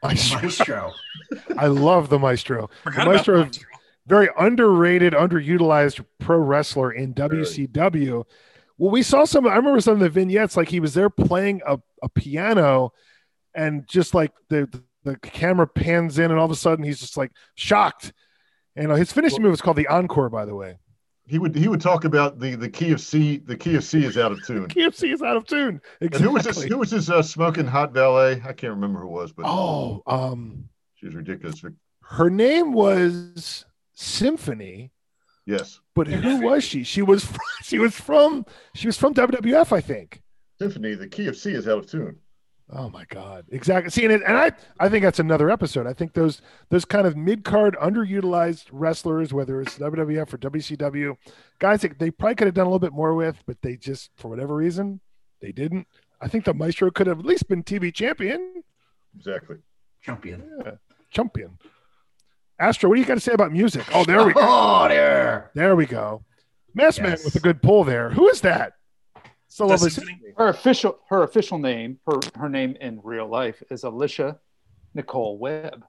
[0.04, 0.42] Maestro.
[0.42, 0.94] Maestro.
[1.58, 2.70] I love the Maestro.
[2.86, 3.68] The Maestro the Maestro.
[4.08, 8.24] very underrated, underutilized pro wrestler in WCW.
[8.78, 9.46] Well, we saw some.
[9.46, 10.56] I remember some of the vignettes.
[10.56, 12.94] Like he was there playing a, a piano,
[13.54, 14.70] and just like the
[15.04, 18.14] the camera pans in, and all of a sudden he's just like shocked.
[18.76, 20.78] And uh, his finishing move is called the encore, by the way.
[21.30, 23.38] He would he would talk about the the key of C.
[23.38, 24.64] The key of C is out of tune.
[24.64, 25.80] The key of C is out of tune.
[26.02, 26.02] Exactly.
[26.02, 26.24] And Exactly.
[26.28, 26.64] who was this?
[26.64, 28.42] Who was this uh, smoking hot valet?
[28.44, 31.64] I can't remember who it was, but Oh, um, she was ridiculous.
[32.04, 34.92] her name was Symphony.
[35.46, 36.84] Yes, But who was she?
[36.94, 40.22] She was from, she was from she was from WWF, I think.
[40.60, 42.18] Symphony, The key of C is out of tune.
[42.72, 43.46] Oh my God!
[43.50, 43.90] Exactly.
[43.90, 45.88] See, and, it, and I I think that's another episode.
[45.88, 51.18] I think those those kind of mid card underutilized wrestlers, whether it's WWF or WCW,
[51.58, 54.12] guys that they probably could have done a little bit more with, but they just
[54.18, 55.00] for whatever reason
[55.42, 55.88] they didn't.
[56.22, 58.64] I think the Maestro could have at least been TV champion,
[59.16, 59.58] Exactly.
[60.02, 60.50] Champion.
[60.64, 60.72] Yeah.
[61.10, 61.58] champion.
[62.60, 63.86] Astro, what do you got to say about music?
[63.94, 64.42] Oh, there we go.
[64.44, 65.50] Oh, there.
[65.56, 66.24] There we go.
[66.74, 68.10] Mass Man with a good pull there.
[68.10, 68.74] Who is that?
[69.60, 70.16] So That's lovely.
[70.38, 74.40] Her official her official name, her her name in real life is Alicia
[74.94, 75.84] Nicole Webb.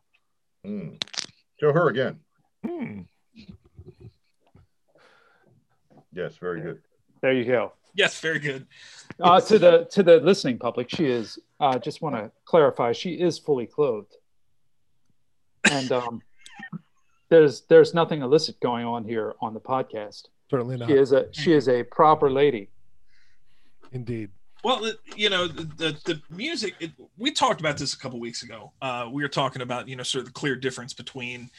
[0.66, 1.00] Mm.
[1.60, 2.18] Show her again.
[2.66, 3.02] Hmm.
[6.12, 6.80] Yes, very good.
[7.22, 7.74] There you go.
[7.94, 8.66] Yes, very good.
[9.20, 11.38] Uh, to the to the listening public, she is.
[11.60, 14.16] I uh, just want to clarify, she is fully clothed,
[15.70, 16.22] and um,
[17.28, 20.24] there's there's nothing illicit going on here on the podcast.
[20.50, 20.88] Certainly not.
[20.88, 22.68] She is a she is a proper lady.
[23.92, 24.30] Indeed.
[24.62, 26.74] Well, you know the the, the music.
[26.80, 28.72] It, we talked about this a couple weeks ago.
[28.82, 31.50] Uh, we were talking about you know sort of the clear difference between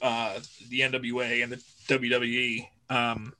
[0.00, 2.68] uh, the NWA and the WWE.
[2.90, 3.34] Um,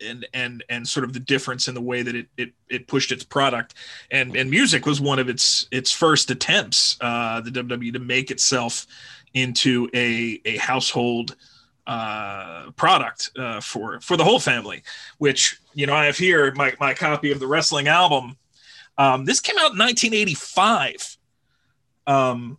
[0.00, 3.12] and and and sort of the difference in the way that it it, it pushed
[3.12, 3.74] its product
[4.10, 8.30] and and music was one of its its first attempts uh the WWE to make
[8.30, 8.86] itself
[9.34, 11.36] into a a household
[11.86, 14.82] uh product uh for for the whole family
[15.18, 18.36] which you know I have here my my copy of the wrestling album.
[18.98, 21.16] Um this came out in 1985
[22.08, 22.58] um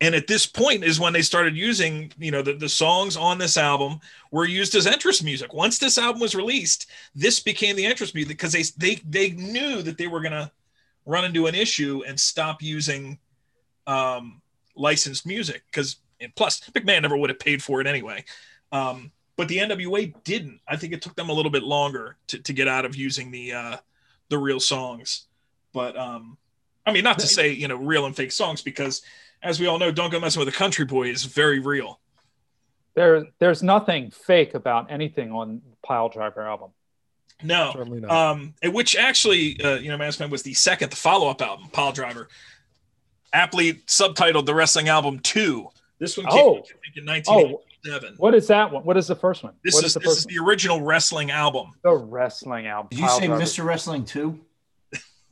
[0.00, 3.38] and at this point is when they started using you know the, the songs on
[3.38, 4.00] this album
[4.32, 5.54] were used as entrance music.
[5.54, 9.80] Once this album was released this became the entrance music because they they they knew
[9.80, 10.50] that they were going to
[11.06, 13.18] run into an issue and stop using
[13.86, 14.42] um,
[14.76, 15.96] licensed music because
[16.34, 18.24] plus mcmahon never would have paid for it anyway.
[18.72, 22.38] Um, but the nwa didn't i think it took them a little bit longer to,
[22.38, 23.76] to get out of using the uh,
[24.28, 25.28] the real songs
[25.72, 26.36] but um,
[26.84, 29.02] i mean not to say you know real and fake songs because
[29.42, 32.00] as we all know, Don't Go Messing with a Country Boy is very real.
[32.94, 36.70] There, there's nothing fake about anything on the Pile Driver album.
[37.42, 38.10] No, certainly not.
[38.10, 42.28] um, which actually, uh, you know, Man was the second, the follow-up album, Pile Driver,
[43.32, 45.68] aptly subtitled the wrestling album Two.
[46.00, 46.54] This one came oh.
[46.96, 47.54] in 1987.
[47.54, 47.62] Oh,
[48.16, 48.84] what is that one?
[48.84, 49.54] What is the first one?
[49.64, 51.70] This what is, is the this is the original wrestling album.
[51.82, 52.88] The wrestling album.
[52.90, 53.42] Did you Pile say Driver.
[53.42, 53.64] Mr.
[53.64, 54.40] Wrestling too?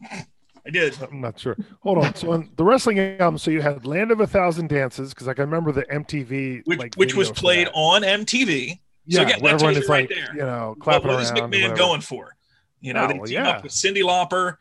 [0.02, 0.96] I did.
[1.00, 1.56] I'm not sure.
[1.80, 2.14] Hold on.
[2.16, 5.34] So on the wrestling album, so you had Land of a Thousand Dances because I
[5.34, 7.72] can remember the MTV, which, like, which was played that.
[7.74, 8.78] on MTV.
[9.06, 10.34] Yeah, so again, that tells everyone you is right like, there.
[10.34, 11.54] you know, What, clapping what is around.
[11.54, 12.34] or McMahon going for?
[12.80, 13.50] You know, Oh, they team yeah.
[13.50, 14.56] up with Cyndi Lauper.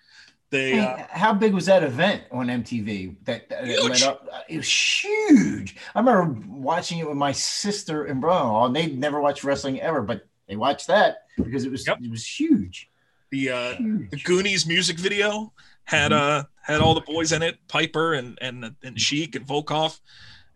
[0.51, 3.15] They Hey, uh, how big was that event on MTV?
[3.25, 3.89] That, that Huge.
[3.89, 5.75] led up, it was huge.
[5.95, 10.01] I remember watching it with my sister and brother-in-law, and they'd never watched wrestling ever,
[10.01, 11.97] but they watched that because it was Yep.
[12.03, 12.89] it was huge.
[13.31, 14.09] the uh, Huge.
[14.11, 15.51] the Goonies music video
[15.83, 19.99] had uh had all the boys in it, Piper and and and Sheik and Volkov,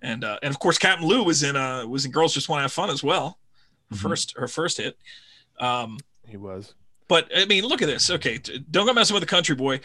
[0.04, 2.60] and uh, and of course Captain Lou was in uh was in Girls Just Want
[2.60, 3.40] to Have Fun as well,
[3.90, 4.02] her Mhm.
[4.02, 4.98] first her first hit.
[5.60, 5.98] Um,
[6.28, 6.76] He was.
[7.10, 8.10] But I mean, look at this.
[8.10, 8.40] Okay,
[8.72, 9.82] don't go messing with the country boy.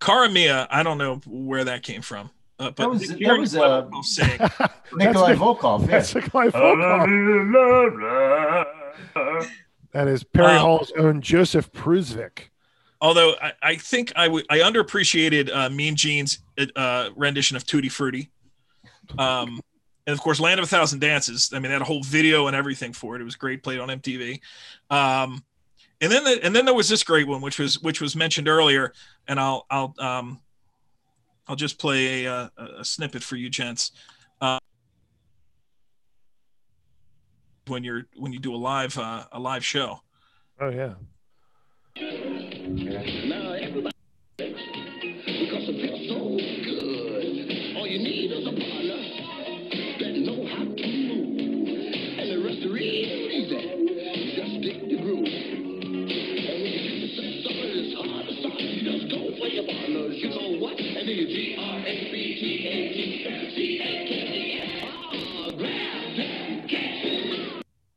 [0.00, 2.30] Cara Mia, I don't know where that came from.
[2.58, 5.86] Uh, but That was- that was, Nikolai uh, Volkov Nikolai Volkov, yeah.
[5.90, 7.06] That's Nikolai Volkov.
[9.92, 12.48] That is Perry Um, Hall's own Joseph Prusvik.
[13.00, 16.38] although I, I think I w- I underappreciated uh, Mean Gene's
[16.76, 18.30] uh, rendition of Tutti Frutti.
[19.18, 19.60] Um,
[20.06, 21.50] and of course, Land of a Thousand Dances.
[21.52, 23.20] I mean, they had a whole video and everything for it.
[23.20, 24.40] It was great, played on MTV.
[24.90, 25.42] Um,
[26.00, 28.48] and then the, and then there was this great one, which was which was mentioned
[28.48, 28.92] earlier,
[29.28, 30.40] and I'll I'll um,
[31.46, 33.92] I'll just play a, uh, a snippet for you, gents.
[34.40, 34.58] Uh,
[37.66, 40.00] when you're when you do a live uh, a live show.
[40.60, 40.94] Oh yeah.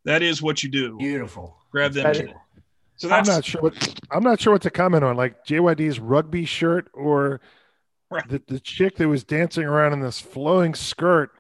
[0.06, 0.98] That is what you do.
[0.98, 1.56] Beautiful.
[1.72, 2.04] Grab them.
[2.04, 2.36] That chick- is-
[2.98, 6.46] So I'm not sure what I'm not sure what to comment on, like JYD's rugby
[6.46, 7.42] shirt or
[8.10, 8.28] Right.
[8.30, 11.32] the, the chick that was dancing around in this flowing skirt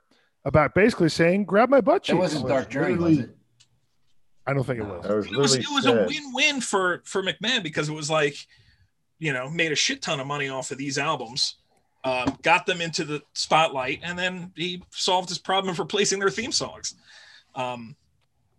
[0.43, 3.38] about basically saying, "Grab my butt It wasn't Dark Journey, was it?
[4.47, 5.04] I don't think it was.
[5.04, 8.36] That was it was it was a win-win for for McMahon because it was like,
[9.19, 11.58] you know, made a shit ton of money off of these albums,
[12.04, 16.32] um, got them into the spotlight, and then he solved his problem of replacing their
[16.32, 16.95] theme songs.
[17.56, 17.95] Um,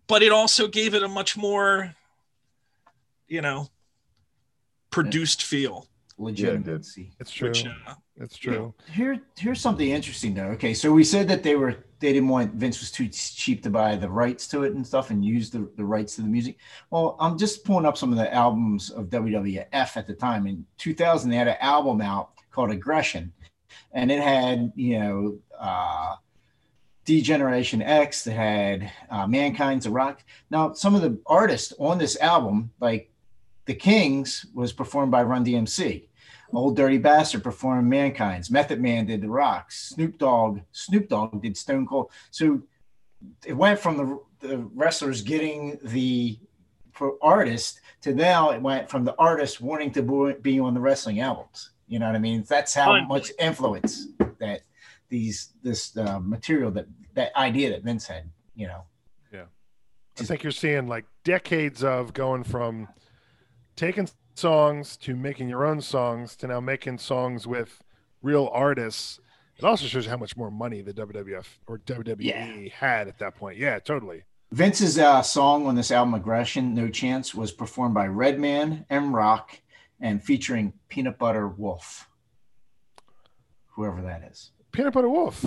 [0.06, 1.94] but it also gave it a much more,
[3.28, 3.68] you know,
[4.90, 5.88] produced feel.
[6.16, 7.10] Legitimacy.
[7.18, 7.48] It's true.
[7.48, 8.72] Which, uh, It's true.
[8.92, 10.50] Here, here's something interesting though.
[10.50, 13.70] Okay, so we said that they were they didn't want Vince was too cheap to
[13.70, 16.58] buy the rights to it and stuff and use the, the rights to the music.
[16.90, 20.46] Well, I'm just pulling up some of the albums of WWF at the time.
[20.46, 23.32] In 2000, they had an album out called Aggression,
[23.90, 26.14] and it had you know uh,
[27.04, 28.24] Degeneration X.
[28.24, 30.22] They had uh, Mankind's a Rock.
[30.50, 33.10] Now, some of the artists on this album, like
[33.66, 36.08] the Kings, was performed by Run DMC.
[36.52, 38.50] Old Dirty Bastard performed Mankind's.
[38.50, 39.88] Method Man did The Rocks.
[39.88, 42.10] Snoop Dogg, Snoop Dogg did Stone Cold.
[42.30, 42.62] So
[43.44, 46.38] it went from the, the wrestlers getting the
[46.92, 51.20] for artists to now it went from the artist wanting to be on the wrestling
[51.20, 51.70] albums.
[51.88, 52.44] You know what I mean?
[52.48, 54.62] That's how much influence that
[55.14, 58.28] these this uh, material that that idea that Vince had.
[58.56, 58.82] You know,
[59.32, 59.46] Yeah,
[60.18, 62.88] I think you're seeing like decades of going from
[63.76, 67.80] taking songs to making your own songs to now making songs with
[68.22, 69.20] real artists.
[69.56, 73.56] It also shows how much more money the WWF or WWE had at that point.
[73.56, 74.24] Yeah, totally.
[74.50, 79.60] Vince's uh, song on this album, Aggression, No Chance, was performed by Redman, M Rock,
[80.00, 82.08] and featuring Peanut Butter Wolf,
[83.74, 84.50] whoever that is.
[84.74, 85.44] Peanut Butter Wolf.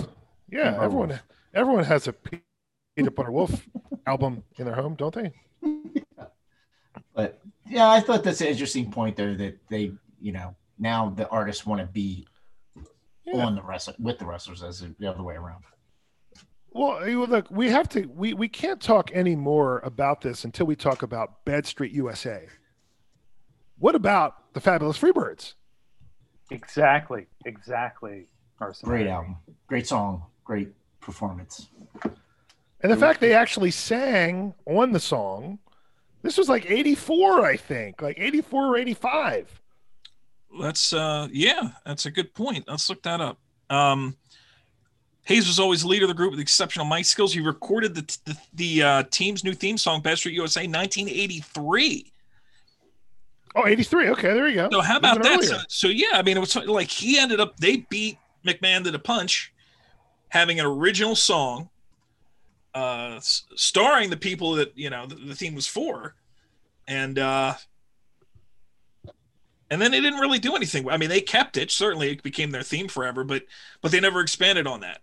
[0.50, 1.22] Yeah, Peanut everyone Wolf.
[1.54, 2.12] everyone has a
[2.96, 3.68] Peanut Butter Wolf
[4.06, 5.32] album in their home, don't they?
[7.14, 11.28] But yeah, I thought that's an interesting point there that they, you know, now the
[11.30, 12.28] artists want to be
[13.24, 13.44] Yeah.
[13.44, 15.64] on the wrestler with the wrestlers as the other way around.
[16.70, 18.06] Well, look, we have to.
[18.06, 22.46] We we can't talk any more about this until we talk about Bad Street USA.
[23.78, 25.54] What about the Fabulous Freebirds?
[26.52, 27.26] Exactly.
[27.44, 28.28] Exactly.
[28.60, 28.98] Mercenary.
[28.98, 30.68] Great album, great song, great
[31.00, 31.68] performance.
[32.80, 35.58] And the fact they actually sang on the song,
[36.22, 39.60] this was like 84, I think, like 84 or 85.
[40.60, 42.64] That's uh yeah, that's a good point.
[42.68, 43.38] Let's look that up.
[43.68, 44.16] Um
[45.24, 47.34] Hayes was always the leader of the group with exceptional mic skills.
[47.34, 52.10] He recorded the the, the uh, team's new theme song, Bad Street USA, 1983.
[53.54, 54.08] Oh, 83.
[54.08, 54.68] Okay, there you go.
[54.72, 55.44] So how about Even that?
[55.44, 57.58] So, so yeah, I mean, it was like he ended up.
[57.58, 58.16] They beat
[58.48, 59.52] McMahon to the punch,
[60.28, 61.68] having an original song,
[62.74, 66.14] uh, starring the people that you know the, the theme was for,
[66.86, 67.54] and uh,
[69.70, 70.88] and then they didn't really do anything.
[70.88, 71.70] I mean, they kept it.
[71.70, 73.44] Certainly, it became their theme forever, but
[73.80, 75.00] but they never expanded on that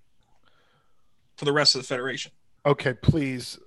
[1.36, 2.32] for the rest of the federation.
[2.66, 3.60] Okay, please.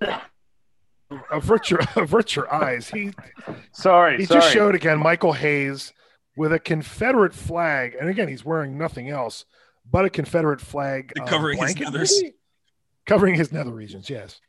[1.31, 2.89] Avert your avert your eyes.
[2.89, 3.11] He
[3.71, 4.17] Sorry.
[4.17, 4.41] he sorry.
[4.41, 5.93] just showed again Michael Hayes
[6.35, 9.45] with a Confederate flag, and again he's wearing nothing else
[9.91, 12.11] but a Confederate flag, uh, Covering his nethers.
[12.21, 12.35] maybe?
[13.05, 14.09] covering his nether regions.
[14.09, 14.39] Yes,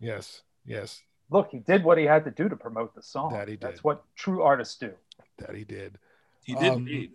[0.00, 1.02] yes, yes.
[1.30, 3.32] Look, he did what he had to do to promote the song.
[3.32, 3.60] That he did.
[3.60, 4.92] That's what true artists do.
[5.38, 5.98] That he did.
[6.44, 6.72] He did.
[6.72, 7.12] Um, indeed.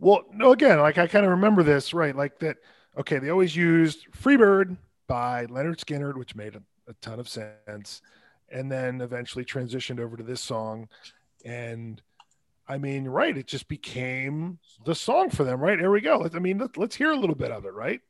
[0.00, 2.16] Well, no, again, like I kind of remember this, right?
[2.16, 2.56] Like that.
[2.98, 8.00] Okay, they always used "Freebird" by Lynyrd Skynyrd, which made a, a ton of sense,
[8.50, 10.88] and then eventually transitioned over to this song,
[11.44, 12.00] and
[12.66, 13.36] I mean, right?
[13.36, 15.78] It just became the song for them, right?
[15.78, 16.18] Here we go.
[16.18, 18.00] Let- I mean, let, let's hear a little bit of it, right?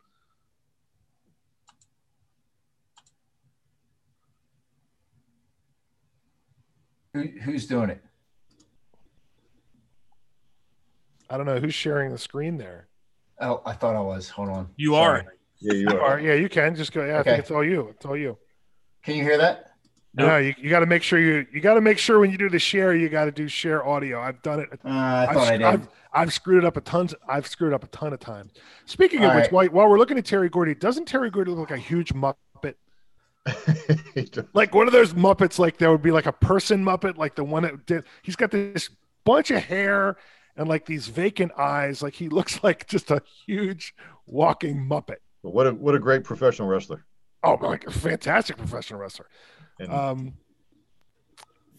[7.14, 8.02] Who, who's doing it?
[11.30, 12.88] I don't know who's sharing the screen there.
[13.40, 14.28] Oh, I thought I was.
[14.28, 14.68] Hold on.
[14.76, 15.20] You Sorry.
[15.20, 15.34] are.
[15.60, 16.20] Yeah, you All are.
[16.20, 17.04] yeah, you can just go.
[17.04, 17.88] Yeah, I think it's all you.
[17.88, 18.36] It's all you.
[19.02, 19.73] Can you hear that?
[20.14, 20.28] Nope.
[20.28, 22.38] No, you, you got to make sure you you got to make sure when you
[22.38, 24.20] do the share, you got to do share audio.
[24.20, 25.66] I've done it Uh, I I've, thought I did.
[25.66, 27.08] I've, I've screwed it up a ton.
[27.28, 28.52] I've screwed it up a ton of times.
[28.86, 29.52] Speaking of All which, right.
[29.52, 32.74] while, while we're looking at Terry Gordy, doesn't Terry Gordy look like a huge Muppet?
[34.54, 37.44] Like one of those Muppets, like there would be like a person Muppet, like the
[37.44, 38.04] one that did.
[38.22, 38.88] He's got this
[39.24, 40.16] bunch of hair
[40.56, 42.02] and like these vacant eyes.
[42.02, 43.94] Like he looks like just a huge
[44.26, 45.16] walking Muppet.
[45.42, 47.04] What a what a great professional wrestler.
[47.42, 49.26] Oh like a fantastic professional wrestler.
[49.78, 50.34] And Um,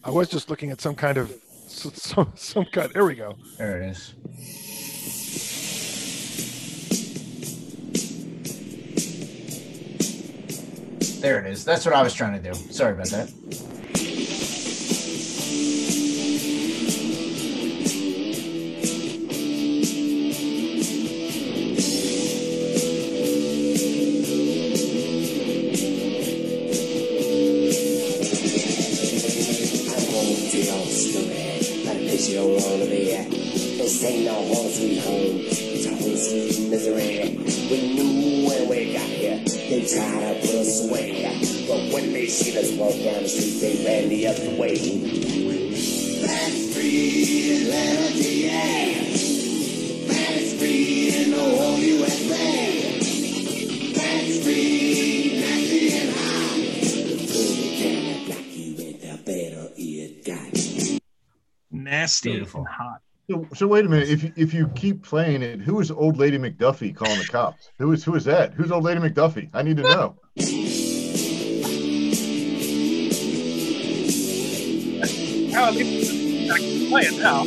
[0.04, 1.30] I was just looking at some kind of
[1.66, 2.90] s- some some kind.
[2.92, 3.36] There we go.
[3.58, 4.14] There it is.
[11.20, 11.64] There it is.
[11.64, 12.54] That's what I was trying to do.
[12.72, 13.28] Sorry about that.
[32.16, 33.30] Place you don't wanna be at.
[33.30, 37.36] This ain't no home sweet home, it's a home sweet misery.
[37.70, 41.24] We knew when we got here, they tried to put us away.
[41.68, 44.76] But when they see us walk down the street, they ran the other way.
[46.22, 48.95] That's free Atlanta,
[62.06, 62.60] Nasty Beautiful.
[62.60, 63.00] and hot.
[63.28, 64.08] so, so wait a minute.
[64.08, 67.70] If you, if you keep playing it, who is old lady McDuffie calling the cops?
[67.80, 68.54] Who is who is that?
[68.54, 69.50] Who's old lady McDuffie?
[69.52, 70.16] I need to know.
[75.50, 77.44] Now at least I can play it now.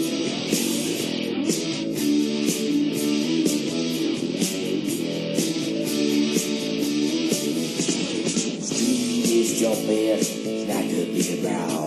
[8.02, 11.79] Steve is jumping, that could be about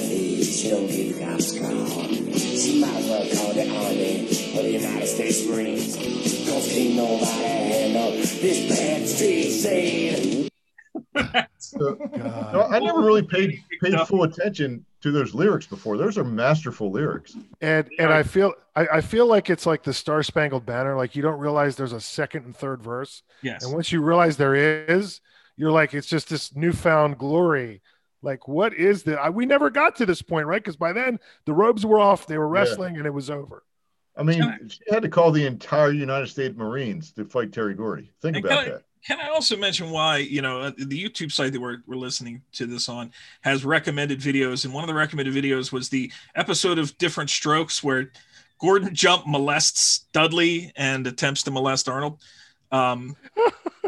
[0.00, 2.04] the police, she don't give cops a call.
[2.08, 4.26] She might as well call the army
[4.56, 5.96] or the United States Marines.
[5.96, 10.48] Cause can't nobody handle this bad street scene.
[11.80, 12.10] Oh, so,
[12.52, 15.96] no, I never really paid paid full attention to those lyrics before.
[15.96, 17.36] Those are masterful lyrics.
[17.60, 20.96] And and I feel I, I feel like it's like the Star Spangled Banner.
[20.96, 23.22] Like you don't realize there's a second and third verse.
[23.42, 23.64] Yes.
[23.64, 25.20] And once you realize there is,
[25.56, 27.82] you're like, it's just this newfound glory.
[28.22, 29.18] Like, what is that?
[29.18, 30.60] I, we never got to this point, right?
[30.62, 32.60] Because by then the robes were off, they were Yeah.
[32.60, 33.64] wrestling, and it was over.
[34.16, 38.10] I mean, she had to call the entire United States Marines to fight Terry Gordy.
[38.20, 38.82] Think about can I- that.
[39.06, 42.42] Can I also mention why, you know, uh, the YouTube site that we're, we're listening
[42.54, 43.12] to this on
[43.42, 44.64] has recommended videos.
[44.64, 48.10] And one of the recommended videos was the episode of Diff'rent Strokes where
[48.60, 52.18] Gordon Jump molests Dudley and attempts to molest Arnold.
[52.70, 53.16] Um,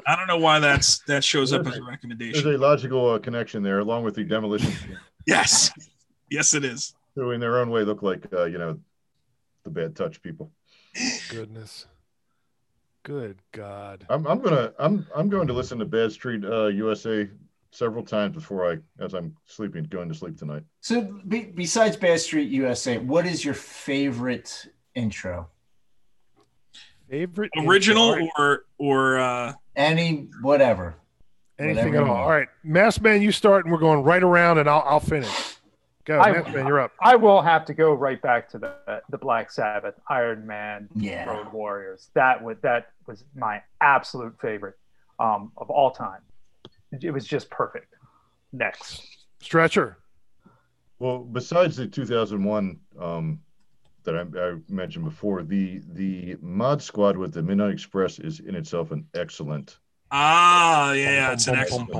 [0.06, 2.42] I don't know why that's that shows up as a recommendation.
[2.44, 4.72] There's a logical uh, connection there, along with the demolition,
[5.26, 5.70] Yes.
[6.30, 6.94] Yes, it is.
[7.14, 8.78] who in their own way look like uh, you know
[9.64, 10.50] the bad touch people.
[11.28, 11.86] Goodness.
[13.02, 14.06] Good God.
[14.08, 17.28] I'm, I'm gonna I'm I'm going to listen to Bad Street uh, USA
[17.72, 20.64] several times before I as I'm sleeping going to sleep tonight.
[20.80, 25.48] So be, besides Bad Street USA, what is your favorite intro?
[27.10, 28.28] Favorite Original intro?
[28.38, 30.94] or or uh Any whatever.
[31.58, 32.16] anything whatever at all.
[32.24, 35.56] All right, Mass Man, you start, and we're going right around, and I'll I'll finish.
[36.04, 36.92] Go, I- Mass Man, you're up.
[37.00, 41.24] I will have to go right back to the the Black Sabbath, Iron Man, Yeah.
[41.26, 42.10] Road Warriors.
[42.14, 44.78] That was that was my absolute favorite
[45.18, 46.20] um, of all time.
[46.92, 47.94] It was just perfect.
[48.52, 49.02] Next,
[49.40, 49.96] Stretcher.
[51.00, 53.40] Well, besides the 2001 um,
[54.10, 55.42] that I, I, mentioned before.
[55.42, 59.78] The the Mod Squad with the Midnight Express is in itself an excellent.
[60.10, 61.92] Ah, yeah, it's an excellent.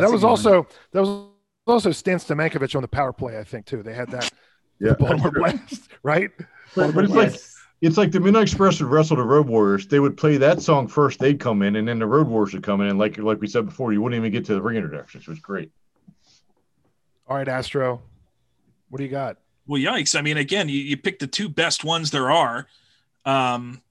[0.00, 1.28] That was also that was
[1.66, 3.82] also Stan Stamenkovic on the power play, I think too.
[3.82, 4.30] They had that.
[4.78, 6.30] Yeah, Baltimore Blast, right?
[6.74, 7.34] But, but it's like
[7.80, 9.86] it's like the Midnight Express would wrestle the Road Warriors.
[9.86, 11.18] They would play that song first.
[11.18, 13.46] They'd come in, and then the Road Warriors would come in, and like like we
[13.46, 15.22] said before, you wouldn't even get to the ring introductions.
[15.22, 15.72] It was great.
[17.26, 18.02] All right, Astro.
[18.88, 19.38] What do you got?
[19.66, 20.18] Well, yikes!
[20.18, 22.66] I mean, again, you, you pick the two best ones there are.
[23.24, 23.82] Um,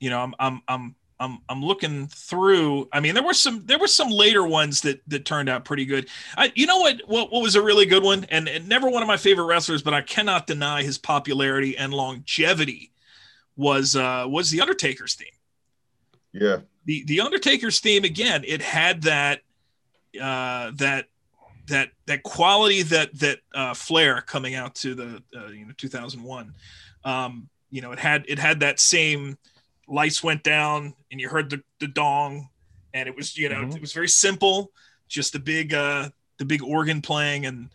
[0.00, 2.88] you know, I'm I'm I'm I'm I'm looking through.
[2.92, 5.84] I mean, there were some there were some later ones that that turned out pretty
[5.86, 6.08] good.
[6.36, 9.02] I, you know what, what what was a really good one, and, and never one
[9.02, 12.90] of my favorite wrestlers, but I cannot deny his popularity and longevity.
[13.56, 15.28] Was uh was the Undertaker's theme
[16.32, 18.44] Yeah, the the Undertaker's theme again.
[18.46, 19.42] It had that
[20.20, 21.06] uh, that
[21.68, 26.54] that that quality that that uh, flair coming out to the uh, you know 2001.
[27.04, 29.38] Um, you know, it had it had that same
[29.88, 32.48] lights went down and you heard the the dong,
[32.94, 33.76] and it was you know Mhm.
[33.76, 34.72] it was very simple,
[35.08, 37.70] just the big uh, the big organ playing and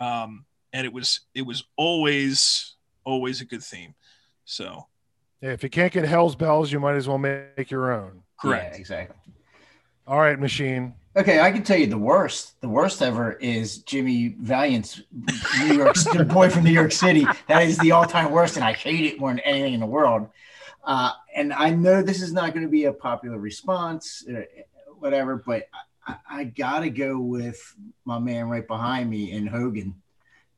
[0.00, 2.74] um, and it was it was always
[3.04, 3.94] always a good theme.
[4.44, 4.86] So
[5.40, 8.22] Yeah, if you can't get Hell's Bells, you might as well make your own.
[8.40, 8.74] correct.
[8.74, 9.16] Yeah, exactly.
[10.06, 10.94] All right, machine.
[11.18, 12.60] Okay, I can tell you the worst.
[12.60, 15.02] The worst ever is Jimmy Valiant's
[15.58, 15.96] New York
[16.28, 17.26] boy from New York City.
[17.48, 20.28] That is the all-time worst, and I hate it more than anything in the world.
[20.84, 24.42] Uh, and I know this is not going to be a popular response, uh,
[25.00, 25.64] whatever, but
[26.06, 27.60] I, I got to go with
[28.04, 29.96] my man right behind me in Hogan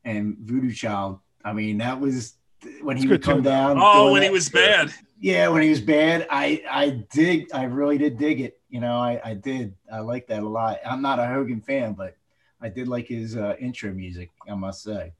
[0.05, 1.21] and Voodoo Child.
[1.43, 2.35] I mean, that was
[2.83, 3.45] when he It's would come tune.
[3.45, 3.77] down.
[3.81, 4.93] Oh, doing when he was bad.
[5.21, 8.59] Yeah, when he was bad, I I dig, I really did dig it.
[8.69, 10.79] You know, I I did, I like that a lot.
[10.83, 12.17] I'm not a Hogan fan, but
[12.59, 14.31] I did like his uh, intro music.
[14.49, 15.13] I must say.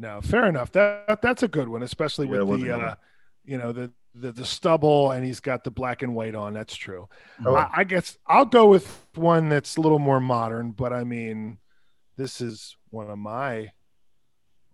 [0.00, 0.72] No, fair enough.
[0.72, 2.94] That that's a good one, especially Yeah, with the uh,
[3.44, 6.52] you know the, the the stubble, and he's got the black and white on.
[6.52, 7.08] That's true.
[7.46, 7.54] Oh.
[7.54, 11.58] I, I guess I'll go with one that's a little more modern, but I mean,
[12.16, 13.70] this is one of my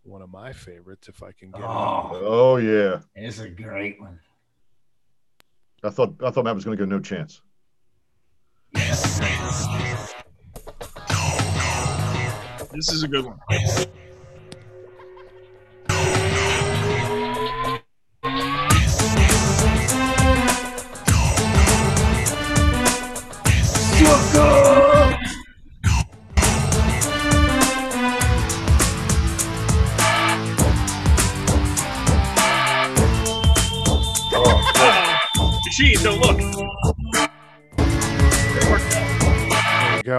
[0.02, 1.08] one of my favorites.
[1.08, 1.66] If I can get it.
[1.66, 4.18] Oh, Oh yeah, it's a great one.
[5.86, 7.42] I thought I thought Matt was going to go no chance.
[12.72, 13.38] This is a good one.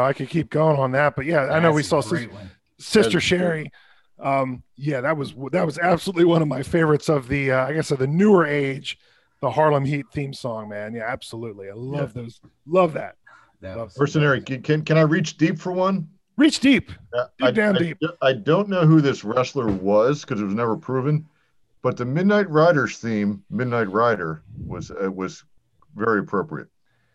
[0.07, 2.27] I could keep going on that, but yeah, I know we saw a Sis-
[2.79, 3.21] Sister That's good.
[3.21, 3.71] Sherri.
[4.19, 7.73] Um, yeah, that was that was absolutely one of my favorites of the uh, I
[7.73, 8.97] guess of the newer age,
[9.41, 10.69] the Harlem Heat theme song.
[10.69, 11.69] Man, yeah, absolutely.
[11.69, 12.39] I love those.
[12.65, 13.15] Love that.
[13.61, 16.07] That Love Mercenary, can can can I reach deep for one?
[16.37, 16.91] Reach deep.
[17.13, 17.97] Uh, Dig I, down I- deep.
[18.21, 21.27] I don't know who this wrestler was because it was never proven,
[21.81, 25.43] but the Midnight Riders theme, Midnight Rider, was uh, was
[25.95, 26.69] very appropriate.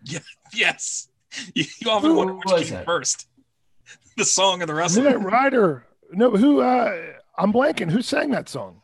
[0.54, 1.08] Yes.
[1.54, 2.84] You, you often Who wonder which came that?
[2.84, 3.26] first.
[4.16, 5.04] The song or the wrestler.
[5.04, 5.86] Midnight Rider.
[6.10, 6.60] No, who?
[6.60, 6.94] uh
[7.38, 7.90] I'm blanking.
[7.90, 8.82] Who sang that song?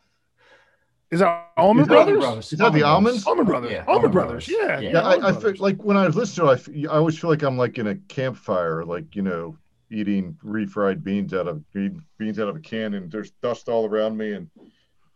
[1.11, 2.51] Is that Allman Is that- Brothers?
[2.53, 3.25] Is that the Almonds?
[3.27, 3.71] Allman Brothers.
[3.71, 4.47] Yeah, Allman Allman Brothers.
[4.47, 4.67] Brothers.
[4.69, 4.79] Yeah.
[4.79, 4.91] Yeah.
[4.91, 7.29] Yeah, I, I feel like when I listen to it, I, f- I always feel
[7.29, 9.55] like I'm like in a campfire, like you know,
[9.91, 14.17] eating refried beans out of beans out of a can, and there's dust all around
[14.17, 14.49] me, and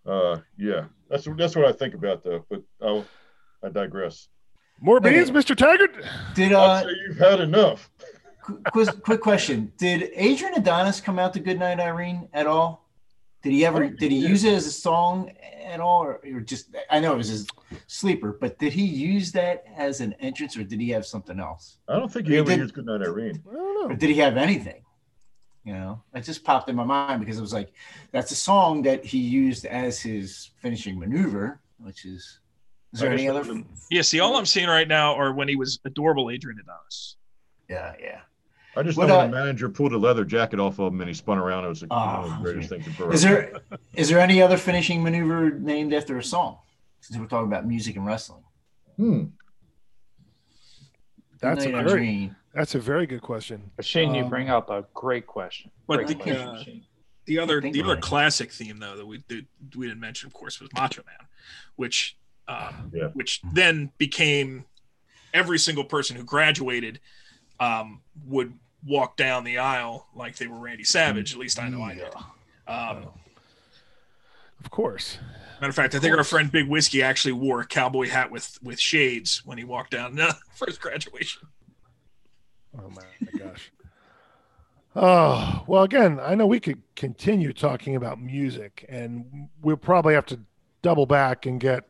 [0.06, 2.46] uh, yeah, that's that's what I think about though.
[2.50, 3.06] But I'll,
[3.64, 4.28] I digress.
[4.84, 5.40] More beans, Okay.
[5.40, 5.56] Mr.
[5.56, 5.96] Taggart?
[6.36, 7.90] Did I'd uh, say you've had enough.
[8.42, 9.72] quick, quick question?
[9.78, 12.90] Did Adrian Adonis come out to Goodnight Irene at all?
[13.44, 13.88] Did he ever?
[13.90, 15.32] Did he use it as a song
[15.66, 16.68] at all, or, or just?
[16.90, 17.48] I know it was his
[17.88, 21.78] sleeper, but did he use that as an entrance, or did he have something else,
[21.88, 23.42] I don't think He he ever did- used Goodnight Irene.
[23.50, 23.96] I don't or know.
[23.96, 24.82] did he have anything?
[25.66, 27.72] You know, it just popped in my mind because it was like
[28.12, 32.40] that's a song that he used as his finishing maneuver, which is.
[32.94, 33.44] Is there any other?
[33.90, 37.16] Yeah, see, all I'm seeing right now are when he was adorable Adrian Adonis.
[37.70, 38.20] Yeah, yeah.
[38.76, 41.02] I just What, know uh, when the manager pulled a leather jacket off of him
[41.02, 41.66] and he spun around.
[41.66, 42.82] It was like one of Oh, the greatest okay.
[42.84, 43.62] things in Is there
[43.96, 46.58] is there any other finishing maneuver named after a song?
[47.02, 48.44] Since we're talking about music and wrestling.
[48.98, 49.24] Hmm.
[51.40, 52.36] That's a very Irene.
[52.54, 53.72] that's a very good question.
[53.82, 55.72] Shane, you Um, bring up a great question.
[55.88, 56.64] But Great the, question, uh,
[57.26, 60.60] The other, the other classic theme though that we did, we didn't mention, of course,
[60.62, 61.28] was Macho Man,
[61.76, 62.18] which,
[62.48, 63.08] um, Yeah.
[63.14, 64.66] which then became
[65.34, 67.00] every single person who graduated
[67.60, 68.54] um, would
[68.86, 71.34] walk down the aisle like they were Randy Savage.
[71.34, 72.14] At least I know I did.
[72.68, 73.08] Um,
[74.64, 75.18] Of course.
[75.60, 78.58] matter of fact, I think our friend Big Whiskey actually wore a cowboy hat with
[78.62, 81.44] with shades when he walked down uh, for his graduation.
[82.78, 83.04] Oh my
[83.40, 83.72] gosh.
[84.96, 90.26] Oh, well, again, I know we could continue talking about music, and we'll probably have
[90.28, 90.40] to
[90.84, 91.86] double back and get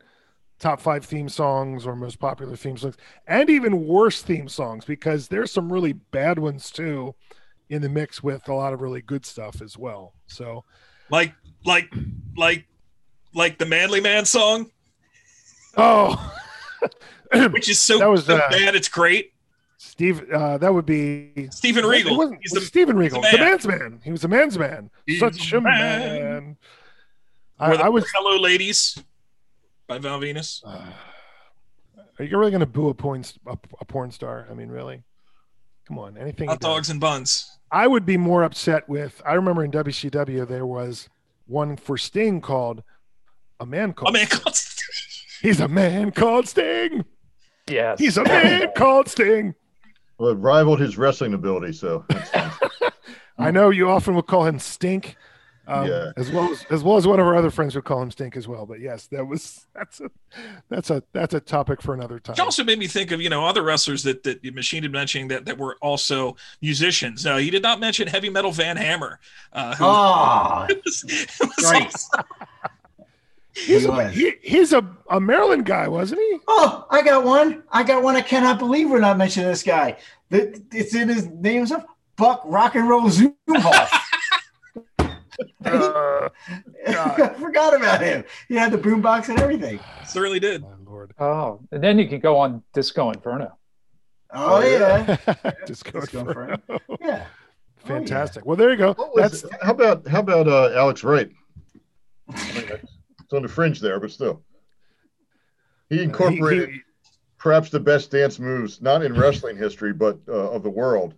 [0.58, 2.96] top five theme songs or most popular theme songs,
[3.26, 7.14] and even worse theme songs, because there's some really bad ones too
[7.68, 10.14] in the mix with a lot of really good stuff as well.
[10.26, 10.64] So,
[11.10, 11.34] Like,
[11.64, 11.92] like,
[12.36, 12.66] like,
[13.34, 14.70] like the Manly Man song,
[15.76, 16.38] oh,
[17.50, 19.32] which is so, That was, so uh, bad it's great.
[19.76, 22.16] Steve, uh, that would be Steven It Regal.
[22.16, 23.40] wasn't, He's the- Steven Regal, the, man.
[23.40, 24.00] man's man.
[24.04, 24.90] He was a man's man.
[25.06, 26.22] He's Such a a man.
[26.22, 26.56] man.
[27.58, 28.04] I, the I was.
[28.14, 28.98] Hello Ladies
[29.86, 30.60] by Val Venis.
[30.64, 30.90] Uh,
[32.18, 34.46] are you really going to boo a porn, a, a porn star?
[34.50, 35.02] I mean, really?
[35.86, 36.48] Come on, anything.
[36.48, 36.68] he Hot does.
[36.70, 37.58] dogs and buns.
[37.70, 39.20] I would be more upset with.
[39.26, 41.08] I remember in WCW there was
[41.46, 42.82] one for Sting called
[43.60, 44.10] "A Man called.
[44.10, 44.56] A man called
[45.42, 47.04] He's a man called Sting.
[47.68, 47.98] Yes.
[47.98, 49.54] He's a man called Sting.
[50.16, 52.50] Well, it rivaled his wrestling ability, so that's fine.
[53.36, 55.16] I know you often would call him Stink,
[55.66, 56.12] um, Yeah.
[56.16, 58.36] as well as as well as one of our other friends would call him Stink
[58.36, 58.66] as well.
[58.66, 60.10] But yes, that was that's a
[60.68, 62.34] that's a that's a topic for another time.
[62.34, 65.28] It also made me think of you know other wrestlers that that Machine had mentioning
[65.28, 67.24] that that were also musicians.
[67.24, 69.20] No, he did not mention heavy metal Van Hammer.
[69.52, 71.00] Uh, who Oh, was,
[71.40, 72.08] who was also-
[73.56, 76.38] He's He a, he, he's a, a Maryland guy, wasn't he?
[76.48, 77.62] Oh, I got one.
[77.70, 78.16] I got one.
[78.16, 79.96] I cannot believe we're not mentioning this guy.
[80.30, 81.84] The- It's in his name himself.
[82.16, 83.88] Buck Rock and Roll Zumhofe.
[85.64, 86.28] Uh,
[86.86, 88.24] I forgot about him.
[88.48, 89.80] He had the boombox and everything.
[90.06, 90.62] certainly did.
[90.62, 91.12] my lord.
[91.18, 93.56] Oh, and then you can go on Disco Inferno.
[94.30, 95.16] Oh, yeah.
[95.66, 96.82] Just Let's going go for for it.
[97.00, 97.26] Yeah.
[97.78, 98.44] fantastic.
[98.44, 98.94] Well, there you go.
[99.14, 99.52] Was That's it?
[99.62, 101.30] how about how about uh, Alex Wright?
[102.28, 102.68] I mean,
[103.22, 104.42] it's on the fringe there, but still,
[105.88, 106.80] he incorporated he-
[107.38, 111.14] perhaps the best dance moves, not in wrestling history, but uh, of the world,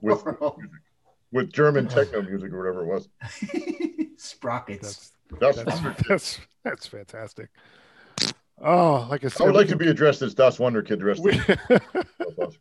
[0.00, 0.22] with
[1.34, 3.08] with German techno music or whatever it was.
[4.16, 5.12] Sprockets.
[5.40, 7.50] that's That's, that's that's, that's fantastic.
[8.62, 11.20] Oh, like I said, I would we like to be addressed as Das Wunderkind dressed.
[11.22, 11.58] we- if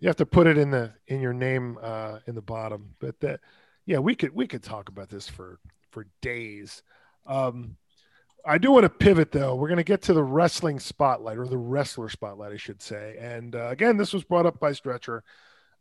[0.00, 3.20] you have to put it in the in your name uh in the bottom but
[3.20, 3.40] that
[3.86, 6.82] yeah we could we could talk about this for for days
[7.26, 7.76] um
[8.44, 11.46] i do want to pivot though we're going to get to the wrestling spotlight or
[11.46, 15.22] the wrestler spotlight i should say and uh, again this was brought up by stretcher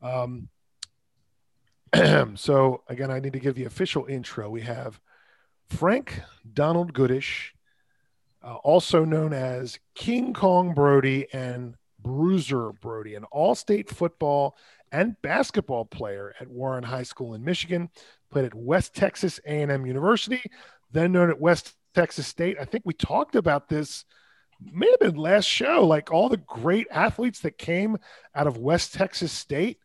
[0.04, 0.48] um
[2.36, 5.00] so again i need to give the official intro we have
[5.70, 6.22] frank
[6.54, 7.54] donald goodish
[8.44, 14.58] uh, also known as king kong brody and Bruiser Brody, an all-state football
[14.92, 17.90] and basketball player at Warren High School in Michigan,
[18.30, 20.44] played at West Texas A&M University,
[20.92, 22.58] then known at West Texas State.
[22.60, 24.06] I think we talked about this
[24.60, 27.98] may have been last show, like all the great athletes that came
[28.36, 29.80] out of West Texas State.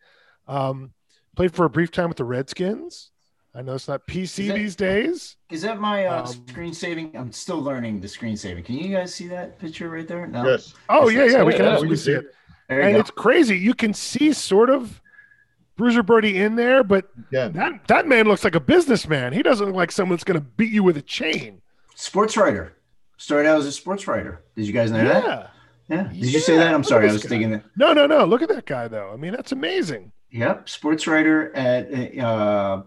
[0.49, 0.93] Um,
[1.37, 3.11] Played for a brief time with the Redskins.
[3.55, 5.37] I know it's not PC that- these days.
[5.51, 7.17] Is that my uh, Um, screen saving?
[7.17, 8.65] I'm still learning the screen saving.
[8.65, 10.27] Can you guys see that picture right there?
[10.27, 10.45] No.
[10.47, 10.75] Yes.
[10.89, 12.35] Oh Yes, yeah, yeah, we can yes, absolutely we see can it.
[12.69, 13.01] And go.
[13.01, 13.57] it's crazy.
[13.57, 15.01] You can see sort of
[15.77, 17.49] Bruiser Brody in there, but Yeah.
[17.49, 19.33] that that man looks like a businessman.
[19.33, 21.61] He doesn't look like someone that's going to beat you with a chain.
[21.95, 22.73] Sports writer.
[23.19, 24.43] Started out as a sports writer.
[24.57, 25.25] Did you guys know that?
[25.25, 25.47] Yeah.
[25.89, 26.03] Yeah.
[26.09, 26.75] Did you say that?
[26.75, 27.09] I'm sorry.
[27.09, 27.29] I was guy.
[27.29, 27.65] thinking that.
[27.77, 28.25] No, no, no.
[28.25, 29.11] Look at that guy, though.
[29.13, 30.13] I mean, that's amazing.
[30.31, 30.69] Yep.
[30.69, 32.83] Sports writer at uh,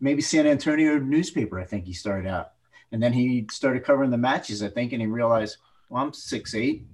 [0.00, 1.60] maybe San Antonio newspaper.
[1.60, 2.52] I think he started out,
[2.90, 4.62] and then he started covering the matches.
[4.62, 5.58] I think, and he realized,
[5.88, 6.86] well, I'm six eight.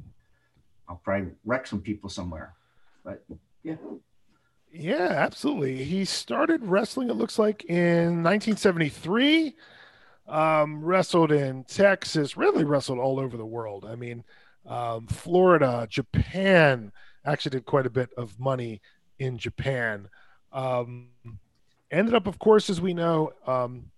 [0.89, 2.55] I'll probably wreck some people somewhere.
[3.05, 3.25] But
[3.63, 3.77] yeah,
[4.73, 5.85] Yeah, absolutely.
[5.85, 9.55] He started wrestling, it looks like, in 1973.
[10.27, 13.87] Um, wrestled in Texas, really wrestled all over the world.
[13.89, 14.25] I mean,
[14.67, 16.93] um, Florida, Japan,
[17.25, 18.83] actually did quite a bit of money
[19.19, 20.09] in Japan.
[20.53, 21.09] Um,
[21.91, 23.91] ended up, of course, as we know, um,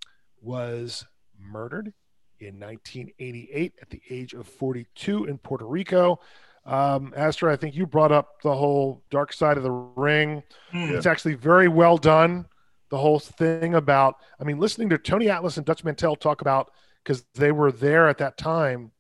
[0.43, 1.07] was
[1.39, 1.93] murdered
[2.39, 6.21] in 1988 at the age of 42 in Puerto Rico.
[6.67, 10.43] Um, Astro, I think you brought up the whole dark side of the ring.
[10.71, 10.95] Hmm.
[10.95, 12.47] It's actually very well done.
[12.91, 16.73] The whole thing about, I mean, listening to Tony Atlas and Dutch Mantell talk about
[17.03, 18.91] because they were there at that time,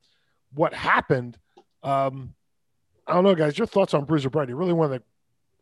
[0.54, 1.38] what happened.
[1.82, 2.34] Um,
[3.06, 3.58] I don't know, guys.
[3.58, 4.54] Your thoughts on Bruiser Brody?
[4.54, 5.02] Really, one of the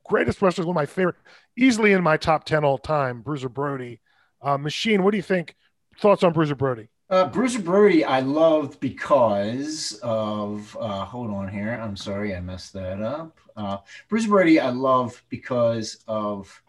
[0.09, 1.17] greatest wrestlers, one of my favorite,
[1.57, 3.21] easily in my top ten all time.
[3.23, 4.01] Bruiser Brody.
[4.43, 5.55] Uh, Machine, what do you think?
[6.01, 6.89] Thoughts on Bruiser Brody?
[7.11, 10.77] uh, Bruiser Brody, I loved because of.
[10.79, 11.73] Uh, hold on here.
[11.73, 13.39] I'm sorry, I messed that up.
[13.57, 13.79] Uh,
[14.09, 16.63] Bruiser Brody, I love because of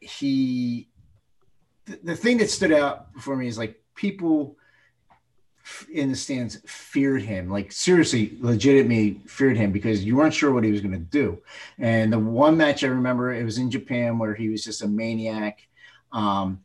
[0.00, 0.88] he.
[1.86, 4.56] The, the thing that stood out for me is like people
[5.92, 10.64] in the stands feared him, like seriously, legitimately feared him because you weren't sure what
[10.64, 11.38] he was going to do.
[11.78, 14.88] And the one match I remember, it was in Japan where he was just a
[14.88, 15.66] maniac,
[16.12, 16.60] um,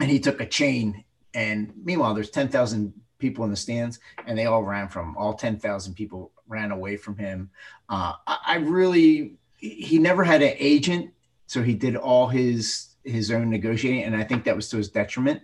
[0.00, 1.04] and he took a chain.
[1.34, 5.16] And meanwhile, there's ten thousand people in the stands, and they all ran from him.
[5.16, 7.50] All ten thousand people ran away from him.
[7.88, 11.12] Uh, I, I really, he never had an agent,
[11.46, 14.88] so he did all his his own negotiating, and I think that was to his
[14.88, 15.42] detriment.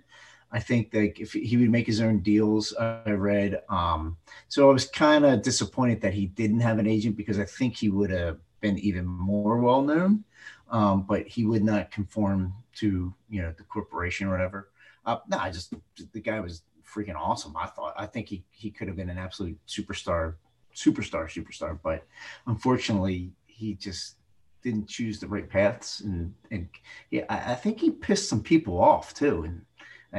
[0.50, 3.60] I think that if he would make his own deals, I read.
[3.68, 4.16] Um,
[4.48, 7.76] so I was kind of disappointed that he didn't have an agent because I think
[7.76, 10.24] he would have been even more well known.
[10.70, 14.70] Um, but he would not conform to you know the corporation or whatever.
[15.04, 15.72] Uh, no, I just
[16.12, 17.56] the guy was freaking awesome.
[17.56, 20.34] I thought I think he he could have been an absolute superstar,
[20.74, 21.78] superstar, superstar.
[21.82, 22.06] But
[22.46, 24.16] unfortunately, he just
[24.62, 26.68] didn't choose the right paths, and and
[27.10, 29.64] yeah, I, I think he pissed some people off too, and uh,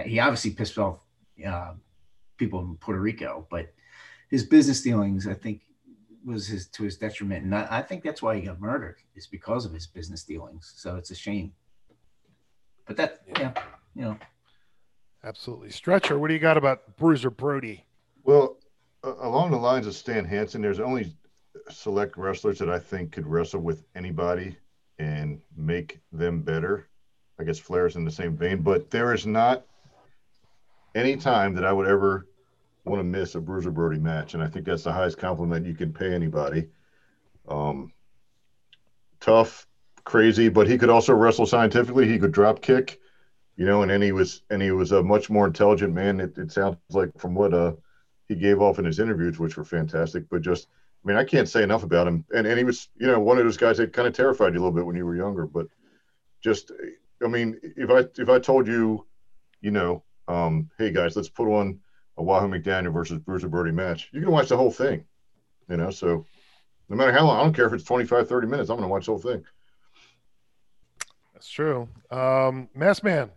[0.06, 1.00] he obviously pissed off
[1.46, 1.74] uh,
[2.38, 3.74] people in Puerto Rico, but
[4.30, 5.62] his business dealings, I think,
[6.26, 8.98] was his to his detriment, and I, I think that's why he got murdered.
[9.16, 10.74] Is because of his business dealings.
[10.76, 11.54] So it's a shame.
[12.86, 13.54] But that, yeah,
[13.96, 14.18] you know,
[15.24, 15.70] Absolutely.
[15.70, 17.86] Stretcher, what do you got about Bruiser Brody?
[18.24, 18.58] Well,
[19.04, 21.14] a- along the lines of Stan Hansen, there's only
[21.70, 24.56] select wrestlers that I think could wrestle with anybody
[24.98, 26.88] and make them better.
[27.40, 29.66] I guess Flair's in the same vein, but there is not
[30.96, 32.28] any time that I would ever
[32.86, 35.76] want to miss a Bruiser Brody match, and I think that's the highest compliment you
[35.76, 36.68] can pay anybody.
[37.48, 37.94] Um,
[39.20, 39.68] tough,
[40.04, 42.08] crazy, but he could also wrestle scientifically.
[42.08, 43.00] He could drop kick,
[43.56, 46.20] you know, and then he was and he was a much more intelligent man.
[46.20, 47.74] It, it sounds like from what uh
[48.28, 50.30] he gave off in his interviews, which were fantastic.
[50.30, 50.68] But just,
[51.04, 52.24] I mean, I can't say enough about him.
[52.32, 54.60] And and he was, you know, one of those guys that kind of terrified you
[54.60, 55.46] a little bit when you were younger.
[55.46, 55.68] But
[56.42, 56.72] just,
[57.24, 59.06] I mean, if I if I told you,
[59.62, 61.80] you know, um, hey guys, let's put on
[62.18, 65.04] a Wahoo McDaniel versus Bruiser Brody match, you can watch the whole thing,
[65.68, 65.90] you know.
[65.90, 66.26] So
[66.88, 68.92] no matter how long, I don't care if it's 25, 30 minutes, I'm going to
[68.92, 69.44] watch the whole thing.
[71.34, 71.90] That's true.
[72.12, 73.32] Um, Mass Man.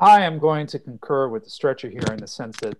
[0.00, 2.76] I am going to concur with the stretcher here in the sense that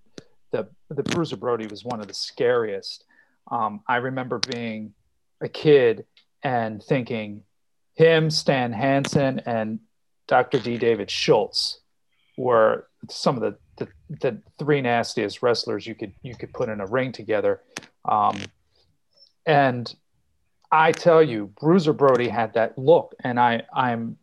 [0.52, 3.04] the the Bruiser Brody was one of the scariest.
[3.50, 4.94] Um, I remember being
[5.40, 6.04] a kid
[6.42, 7.42] and thinking
[7.94, 9.80] him, Stan Hansen, and
[10.28, 10.60] Dr.
[10.60, 10.78] D.
[10.78, 11.80] David Schultz
[12.38, 13.88] were some of the, the,
[14.20, 17.60] the three nastiest wrestlers you could you could put in a ring together.
[18.04, 18.38] Um,
[19.44, 19.94] and
[20.70, 24.18] I tell you, Bruiser Brody had that look, and I I'm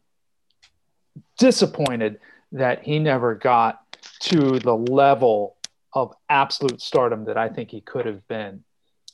[1.38, 2.20] disappointed
[2.52, 3.82] that he never got
[4.22, 5.58] to the level
[5.94, 8.64] of absolute stardom that I think he could have been.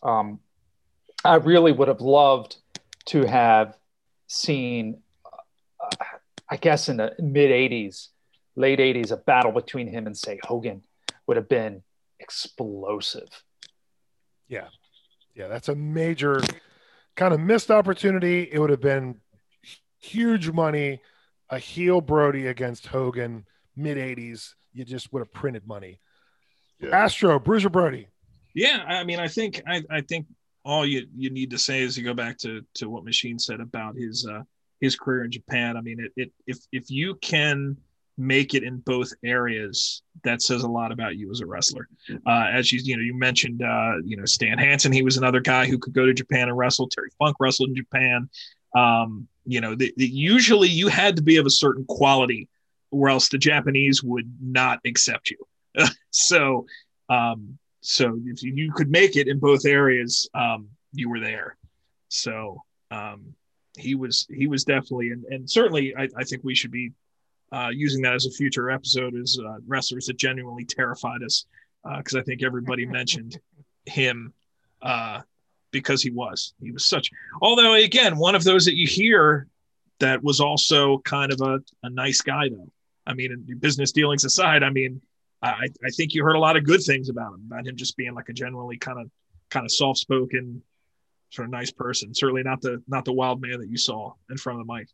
[0.04, 0.40] Um,
[1.24, 2.58] I really would have loved
[3.06, 3.78] to have
[4.28, 5.96] seen, uh,
[6.50, 8.08] I guess, in the mid 80s,
[8.56, 10.84] late 80s, a battle between him and, say, Hogan
[11.28, 11.84] would have been
[12.20, 13.30] explosive.
[14.48, 14.68] Yeah.
[15.36, 16.42] Yeah, that's a major
[17.16, 18.50] kind of missed opportunity.
[18.52, 19.22] It would have been
[20.00, 21.02] huge money,
[21.50, 23.46] a heel Brody against Hogan,
[23.76, 24.54] mid 80s.
[24.74, 26.00] You just would have printed money.
[26.92, 28.08] Astro, Bruiser Brody.
[28.54, 30.26] Yeah, I mean, I think I, I think
[30.66, 33.60] all you you need to say is you go back to to what Machine said
[33.60, 34.42] about his uh
[34.80, 35.78] his career in Japan.
[35.78, 37.78] I mean, it, it if if you can
[38.18, 41.88] make it in both areas, that says a lot about you as a wrestler.
[42.26, 45.40] Uh, as you you know, you mentioned uh, you know Stan Hansen, he was another
[45.40, 46.88] guy who could go to Japan and wrestle.
[46.88, 48.30] Terry Funk wrestled in Japan.
[48.76, 52.48] Um, you know, the, the, usually you had to be of a certain quality,
[52.92, 55.38] or else the Japanese would not accept you.
[56.12, 56.66] so,
[57.10, 61.58] um, so if you could make it in both areas, um, you were there.
[62.10, 63.34] So um,
[63.78, 66.92] he was he was definitely and, and certainly I, I think we should be
[67.52, 71.46] uh, using that as a future episode as uh, wrestlers that genuinely terrified us
[71.98, 73.40] because uh, I think everybody mentioned
[73.86, 74.34] him
[74.82, 75.22] uh,
[75.72, 76.54] because he was.
[76.62, 77.10] He was such
[77.42, 79.48] although again one of those that you hear
[80.00, 82.72] that was also kind of a, a nice guy though.
[83.06, 85.02] I mean business dealings aside I mean
[85.42, 87.98] I, I think you heard a lot of good things about him about him just
[87.98, 89.10] being like a generally kind of
[89.50, 90.62] kind of soft spoken
[91.32, 92.14] sort of nice person.
[92.14, 94.88] Certainly not the not the wild man that you saw in front of the mic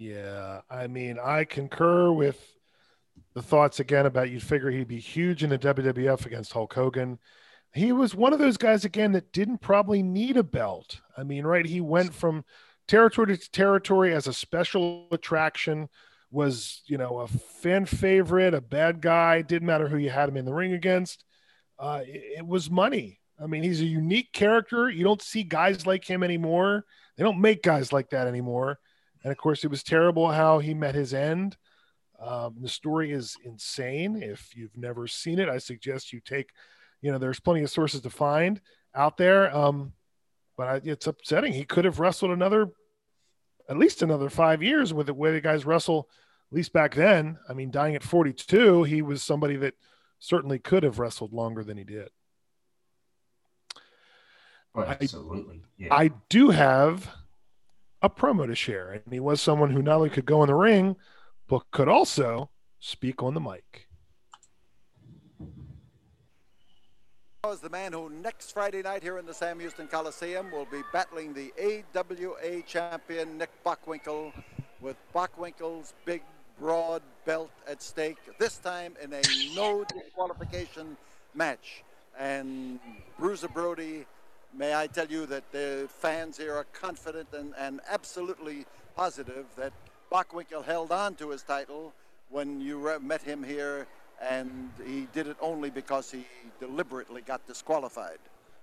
[0.00, 2.40] yeah, I mean, I concur with
[3.34, 7.18] the thoughts again about you'd figure he'd be huge in the WWF against Hulk Hogan.
[7.74, 11.02] He was one of those guys again that didn't probably need a belt.
[11.18, 11.66] I mean, right?
[11.66, 12.46] He went from
[12.88, 15.90] territory to territory as a special attraction,
[16.30, 20.38] was, you know, a fan favorite, a bad guy, didn't matter who you had him
[20.38, 21.24] in the ring against.
[21.78, 23.20] Uh, it, it was money.
[23.38, 24.88] I mean, he's a unique character.
[24.88, 26.86] You don't see guys like him anymore.
[27.18, 28.78] They don't make guys like that anymore.
[29.22, 31.56] And of course, it was terrible how he met his end.
[32.20, 34.22] Um, the story is insane.
[34.22, 36.50] If you've never seen it, I suggest you take,
[37.00, 38.60] you know, there's plenty of sources to find
[38.94, 39.54] out there.
[39.54, 39.92] Um,
[40.56, 41.52] but I, it's upsetting.
[41.52, 42.68] He could have wrestled another,
[43.68, 46.08] at least another five years with the way the guys wrestle,
[46.50, 47.38] at least back then.
[47.48, 49.74] I mean, dying at 42, he was somebody that
[50.18, 52.10] certainly could have wrestled longer than he did.
[54.74, 55.62] Oh, absolutely.
[55.78, 55.94] Yeah.
[55.94, 57.10] I, I do have
[58.02, 58.92] a promo to share.
[58.92, 60.96] And he was someone who not only could go in the ring,
[61.48, 63.88] but could also speak on the mic.
[67.44, 70.82] Was the man who next Friday night here in the Sam Houston Coliseum will be
[70.92, 74.32] battling the AWA champion Nick Bockwinkel
[74.80, 76.22] with Bockwinkel's big
[76.58, 79.22] broad belt at stake, this time in a
[79.54, 80.96] no disqualification
[81.34, 81.82] match.
[82.18, 82.78] And
[83.18, 84.04] Bruiser Brody
[84.54, 89.72] may I tell you that the fans here are confident and, and absolutely positive that
[90.10, 91.92] Bockwinkel held on to his title
[92.30, 93.86] when you met him here,
[94.20, 96.26] and he did it only because he
[96.58, 98.18] deliberately got disqualified.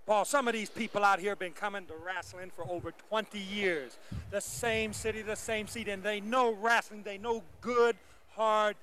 [0.06, 3.38] Paul, some of these people out here have been coming to wrestling for over 20
[3.40, 3.98] years.
[4.32, 7.04] The same city, the same seat, and they know wrestling.
[7.04, 7.98] They know good,
[8.30, 8.78] hard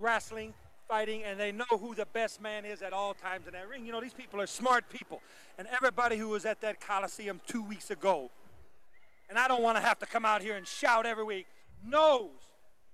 [0.00, 0.54] wrestling
[0.88, 3.84] fighting and they know who the best man is at all times in that ring.
[3.84, 5.20] You know, these people are smart people.
[5.58, 8.30] And everybody who was at that Coliseum two weeks ago,
[9.28, 11.46] and I don't want to have to come out here and shout every week,
[11.84, 12.30] knows,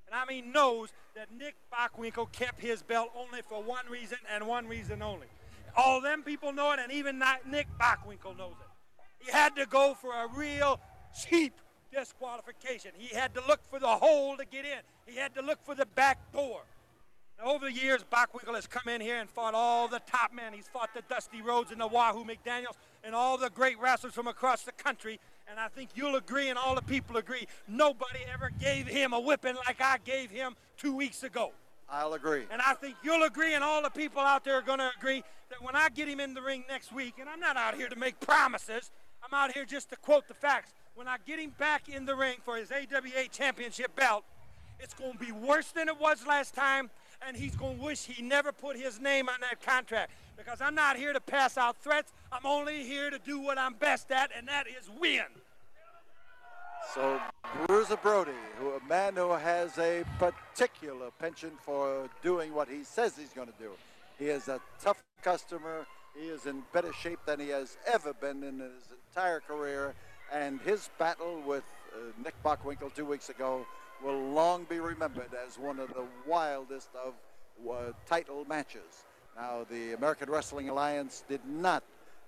[0.07, 4.49] and I mean knows, that Nick Bockwinkel kept his belt only for one reason and
[4.49, 5.29] one reason only.
[5.77, 9.25] All them people know it, and even Nick Bockwinkel knows it.
[9.25, 10.81] He had to go for a real
[11.29, 11.55] cheap
[11.93, 12.91] disqualification.
[12.97, 14.81] He had to look for the hole to get in.
[15.07, 16.63] He had to look for the back door.
[17.43, 20.53] Over the years, Bockwinkel has come in here and fought all the top men.
[20.53, 24.27] He's fought the Dusty Rhodes and the Wahoo McDaniels and all the great wrestlers from
[24.27, 25.21] across the country.
[25.51, 29.21] And I think you'll agree, and all the people agree, nobody ever gave him a
[29.21, 31.53] whipping like I gave him two weeks ago.
[31.91, 32.45] I'll agree.
[32.51, 35.23] And I think you'll agree, and all the people out there are going to agree
[35.51, 37.89] that when I get him in the ring next week, and I'm not out here
[37.89, 38.91] to make promises,
[39.23, 40.73] I'm out here just to quote the facts.
[40.95, 44.25] When I get him back in the ring for his AWA championship belt,
[44.81, 46.89] it's going to be worse than it was last time
[47.27, 50.75] and he's going to wish he never put his name on that contract because I'm
[50.75, 52.13] not here to pass out threats.
[52.33, 55.23] I'm only here to do what I'm best at, and that is win.
[56.95, 57.21] So
[57.67, 63.17] Bruiser Brody, who a man who has a particular penchant for doing what he says
[63.17, 63.71] he's going to do.
[64.19, 65.87] He is a tough customer.
[66.17, 69.95] He is in better shape than he has ever been in his entire career.
[70.33, 73.67] And his battle with uh, Nick Bockwinkel two weeks ago
[74.05, 77.15] will long be remembered as one of the wildest of
[77.71, 79.05] uh, title matches.
[79.37, 81.83] Now, the American Wrestling Alliance did not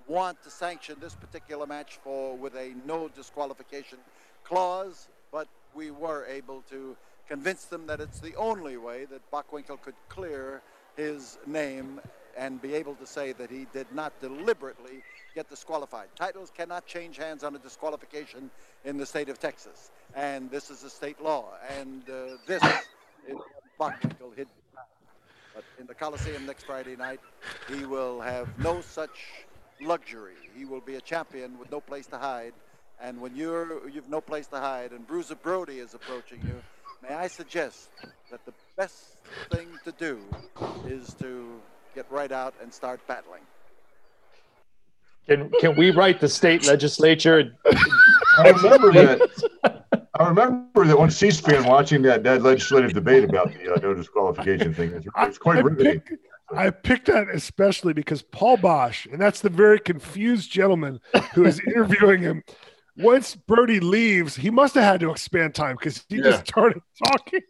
[0.08, 3.98] want to sanction this particular match for with a no disqualification
[4.42, 6.96] clause, but we were able to
[7.28, 10.62] convince them that it's the only way that Bockwinkel could clear
[10.96, 12.00] his name
[12.36, 15.02] and be able to say that he did not deliberately
[15.36, 16.08] get disqualified.
[16.16, 18.50] Titles cannot change hands on a disqualification
[18.86, 21.44] in the state of Texas, and this is a state law.
[21.78, 22.62] And uh, this
[23.28, 23.36] is
[23.78, 24.48] Bockwinkel hid.
[25.54, 27.20] But in the Coliseum next Friday night,
[27.68, 29.44] he will have no such
[29.80, 30.36] luxury.
[30.56, 32.54] He will be a champion with no place to hide.
[32.98, 36.62] And when you're you've no place to hide, and Bruiser Brody is approaching you,
[37.06, 37.90] may I suggest
[38.30, 39.18] that the best
[39.50, 40.18] thing to do
[40.86, 41.60] is to
[41.94, 43.42] get right out and start battling.
[45.28, 47.52] Can can we write the state legislature?
[48.38, 49.80] I remember that.
[50.18, 54.72] I remember that on C-SPAN watching that, that legislative debate about the uh, no disqualification
[54.72, 54.92] thing.
[54.94, 56.00] It's, it's quite I riveting.
[56.00, 56.22] picked,
[56.54, 61.00] I picked that especially because Paul Boesch, and that's the very confused gentleman
[61.34, 62.42] who is interviewing him.
[62.96, 66.22] Once Brody leaves, he must have had to expand time because he Yeah.
[66.30, 67.40] just started talking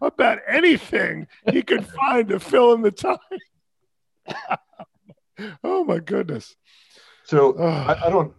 [0.00, 3.18] about anything he could find to fill in the time.
[5.62, 6.56] oh my goodness.
[7.26, 8.32] So I, I don't,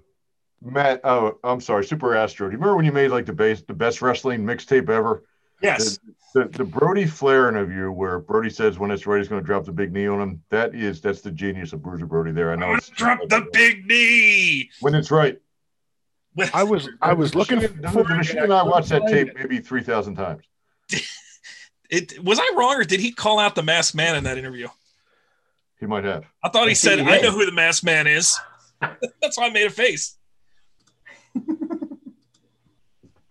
[0.61, 1.01] Matt.
[1.03, 2.47] Oh, I'm sorry, Super Astro.
[2.47, 5.23] Do you remember when you made like the base, the best wrestling mixtape ever?
[5.61, 5.99] Yes.
[6.33, 9.45] The, the, the Brody Flair interview where Brody says when it's right, he's going to
[9.45, 10.43] drop the big knee on him.
[10.51, 12.51] That is, that's the genius of Bruiser Brody there.
[12.51, 14.69] I know it's Drop the big knee.
[14.79, 15.39] when it's right.
[16.53, 19.59] I was I was looking machine- for the machine and I watched that tape maybe
[19.59, 20.43] three thousand times.
[21.89, 24.67] It was I wrong or did he call out the masked man in that interview?
[25.79, 26.25] He might have.
[26.43, 28.37] I thought he I said, he "I know who the masked man is."
[29.21, 30.17] That's why I made a face.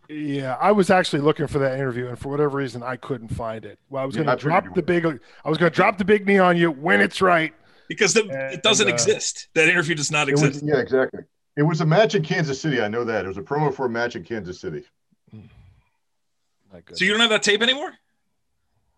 [0.09, 3.65] Yeah, I was actually looking for that interview, and for whatever reason, I couldn't find
[3.65, 3.81] it.
[3.91, 5.05] Well, I was going to drop the big.
[5.05, 7.53] I was going to drop the big knee on you when it's right.
[7.89, 9.49] because the, And, it doesn't uh, exist.
[9.55, 10.65] That interview does not It was, exist.
[10.65, 11.23] yeah, exactly.
[11.57, 12.81] It was a match in Kansas City.
[12.81, 13.25] I know that.
[13.25, 14.85] It was a promo for a match in Kansas City.
[15.33, 17.93] My so you don't have that tape anymore?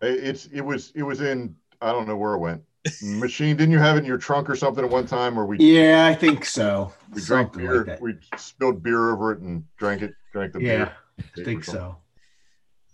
[0.01, 2.61] It- It's it was it was in I don't know where it went.
[3.01, 5.57] Machine, didn't you have it in your trunk or something at one time where we
[5.59, 6.93] Yeah, I think so.
[7.13, 10.61] we drank Something beer, like we spilled beer over it and drank it, drank the
[10.61, 10.93] Yeah, beer.
[11.37, 11.97] I think so.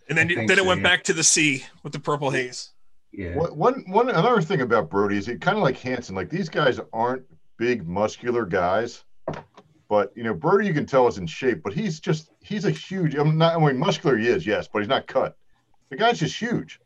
[0.07, 0.89] And then I think then it went yeah.
[0.89, 2.71] back to the sea with the purple haze.
[3.11, 3.35] Yeah.
[3.35, 6.15] One, one, one another thing about Brody is he kind of like Hansen.
[6.15, 7.23] Like these guys aren't
[7.57, 9.03] big, muscular guys,
[9.87, 11.63] but you know Brody, you can tell is in shape.
[11.63, 13.15] But he's just he's a huge.
[13.15, 13.55] I'm not.
[13.55, 15.37] I mean, muscular he is, yes, but he's not cut.
[15.89, 16.79] The guy's just huge.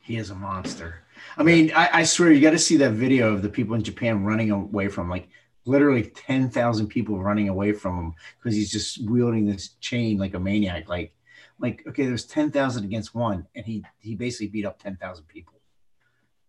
[0.00, 1.02] He is a monster.
[1.38, 3.82] I mean, I, I swear you got to see that video of the people in
[3.82, 5.28] Japan running away from like
[5.64, 10.40] literally 10,000 people running away from him because he's just wielding this chain like a
[10.40, 10.88] maniac.
[10.88, 11.14] Like,
[11.60, 15.60] like okay, there's 10,000 against one, and he he basically beat up 10,000 people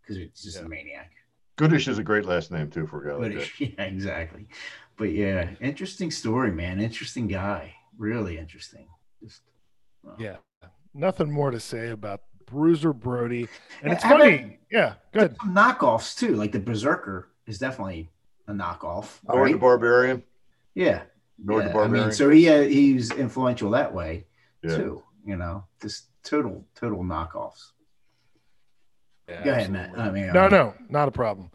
[0.01, 1.11] because he's just a maniac.
[1.55, 3.59] Goodish is a great last name too for a guy like that.
[3.77, 4.47] yeah, exactly.
[4.97, 6.79] But yeah, interesting story, man.
[6.79, 7.75] Interesting guy.
[7.97, 8.87] Really interesting.
[9.21, 9.41] Just
[10.17, 10.37] Yeah,
[10.93, 13.47] nothing more to say about Bruiser Brody,
[13.81, 14.59] and it's How about- funny.
[14.71, 15.35] Yeah, good.
[15.37, 16.35] some knockoffs too.
[16.35, 18.09] Like the Berserker is definitely
[18.47, 19.17] a knockoff.
[19.27, 19.51] Nord right?
[19.53, 20.23] the Barbarian.
[20.75, 21.03] Yeah.
[21.43, 24.25] Nord the Yeah, I mean, so he uh, he's influential that way
[24.63, 24.75] Yeah.
[24.77, 25.03] too.
[25.25, 27.71] You know, just total total knockoffs.
[29.27, 29.97] Yeah, Go ahead, Matt.
[29.97, 31.51] I mean, No, um, no, not a problem.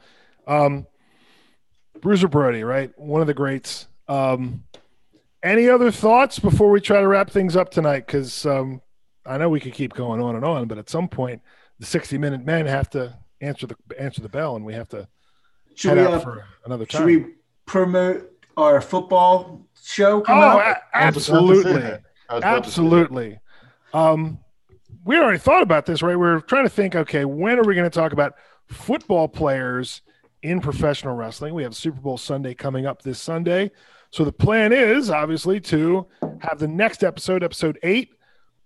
[0.46, 0.86] Um,
[2.00, 2.96] Bruiser Brody, right?
[2.98, 3.88] One of the greats.
[4.08, 4.64] Um,
[5.42, 8.06] any other thoughts before we try to wrap things up tonight?
[8.06, 8.80] Because um,
[9.26, 11.42] I know we could keep going on and on, but at some point,
[11.78, 15.08] the sixty-minute men have to answer the answer the bell, and we have to
[15.74, 17.00] Should head we, out uh, for another time.
[17.00, 17.34] Should we
[17.66, 20.18] promote our football show?
[20.18, 23.38] Oh, Coming a- absolutely, I was about to say absolutely.
[23.92, 24.38] Um,
[25.04, 26.16] we already thought about this, right?
[26.16, 28.34] We're trying to think, okay, when are we going to talk about
[28.68, 30.02] football players
[30.42, 31.54] in professional wrestling?
[31.54, 33.70] We have Super Bowl Sunday coming up this Sunday.
[34.10, 36.06] So the plan is obviously to
[36.40, 38.14] have the next episode, episode eight,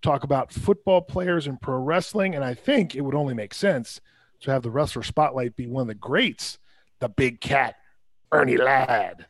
[0.03, 2.34] talk about football players and pro wrestling.
[2.34, 4.01] And I think it would only make sense
[4.40, 6.59] to have the wrestler spotlight be one of the greats,
[7.01, 7.76] the big cat,
[8.32, 9.26] Ernie Ladd.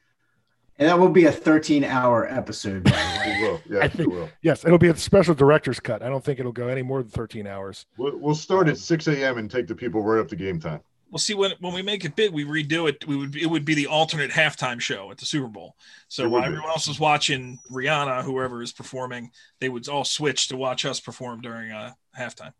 [0.80, 2.84] And that will be a 13 hour episode.
[2.84, 3.14] By.
[3.28, 3.60] It will.
[3.68, 4.28] Yeah, I it think- will.
[4.42, 6.02] Yes, it'll be a special director's cut.
[6.02, 7.84] I don't think it'll go any more than 13 hours.
[7.98, 9.36] We'll, we'll start at 6 a.m.
[9.38, 10.80] and take the people right up to game time.
[11.10, 13.06] Well, see when when we make it big, we redo it.
[13.06, 15.74] We would it would be the alternate halftime show at the Super Bowl.
[16.08, 16.48] So while be.
[16.48, 19.30] everyone else is watching Rihanna, whoever is performing,
[19.60, 22.52] they would all switch to watch us perform during uh, halftime.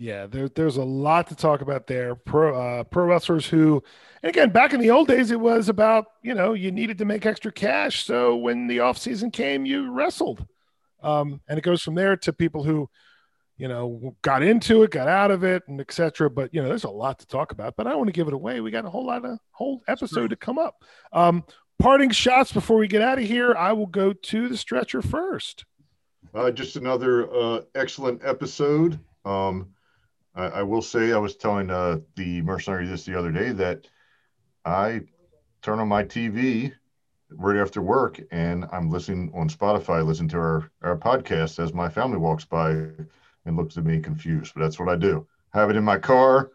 [0.00, 2.14] Yeah, there, there's a lot to talk about there.
[2.14, 3.82] Pro uh, pro wrestlers who,
[4.22, 7.04] and again, back in the old days, it was about you know you needed to
[7.04, 8.06] make extra cash.
[8.06, 10.46] So when the off season came, you wrestled,
[11.02, 12.88] um, and it goes from there to people who,
[13.60, 16.30] you know, got into it, got out of it, and etc.
[16.30, 17.76] But you know, there's a lot to talk about.
[17.76, 18.62] But I don't want to give it away.
[18.62, 20.82] We got a whole lot of whole episode to come up.
[21.12, 21.44] Um,
[21.78, 23.54] parting shots before we get out of here.
[23.54, 25.66] I will go to the stretcher first.
[26.34, 28.98] Uh, just another uh, excellent episode.
[29.26, 29.68] Um,
[30.34, 33.86] I, I will say I was telling uh, the mercenary this the other day that
[34.64, 35.02] I
[35.60, 36.72] turn on my TV
[37.30, 41.90] right after work and I'm listening on Spotify, listen to our, our podcast as my
[41.90, 42.86] family walks by
[43.50, 44.54] and looks at me confused.
[44.54, 45.26] But that's what I do.
[45.52, 46.52] Have it in my car.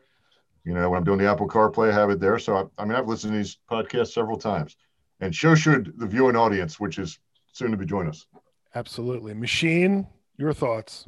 [0.63, 2.39] You know, when I'm doing the Apple CarPlay, I have it there.
[2.39, 4.77] So I, I mean, I've listened to these podcasts several times,
[5.19, 7.19] and so should the viewing audience, which is
[7.53, 8.25] soon to be joining us.
[8.73, 9.33] Absolutely.
[9.33, 11.07] Machine, your thoughts.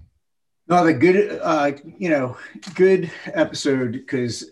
[0.67, 2.37] No, the good, uh, you know,
[2.75, 4.51] good episode because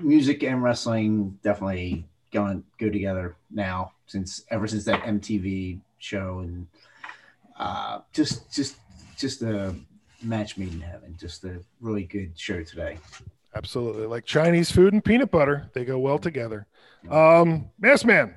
[0.00, 6.66] music and wrestling definitely going go together now since ever since that MTV show and
[7.58, 8.76] uh, just just
[9.16, 9.74] just a
[10.22, 11.16] match made in heaven.
[11.18, 12.98] Just a really good show today.
[13.54, 14.06] Absolutely.
[14.06, 16.66] Like Chinese food and peanut butter, they go well together.
[17.10, 18.34] Um, Mass Man.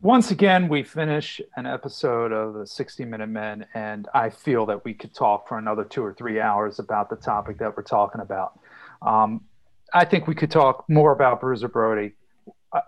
[0.00, 4.84] Once again, we finish an episode of the 60 Minute Men, and I feel that
[4.84, 8.20] we could talk for another two or three hours about the topic that we're talking
[8.20, 8.60] about.
[9.02, 9.40] Um,
[9.92, 12.12] I think we could talk more about Bruiser Brody,
[12.72, 12.80] uh,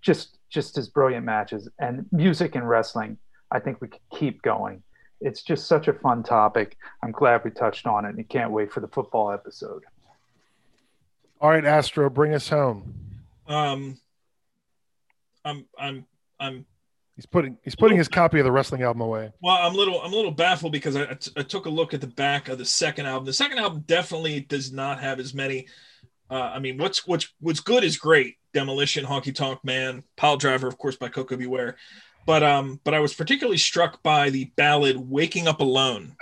[0.00, 3.18] just just his brilliant matches and music and wrestling.
[3.50, 4.83] I think we could keep going.
[5.20, 6.76] It's just such a fun topic.
[7.02, 9.84] I'm glad we touched on it, and can't wait for the football episode.
[11.40, 12.94] All right, Astro, bring us home.
[13.46, 13.98] Um,
[15.44, 16.06] I'm I'm
[16.40, 16.66] I'm
[17.16, 19.30] He's putting he's putting his copy of the wrestling album away.
[19.40, 19.54] well.
[19.54, 21.94] I'm a little I'm a little baffled because I, I t- I took a look
[21.94, 23.24] at the back of the second album.
[23.24, 25.68] The second album definitely does not have as many.
[26.28, 28.36] Uh, I mean, what's what's what's good is great.
[28.52, 31.46] Demolition, Honky Tonk Man, Pile Driver, of course, by Koko B.
[31.46, 31.76] Ware.
[32.26, 36.16] But um, but I was particularly struck by the ballad "Waking Up Alone."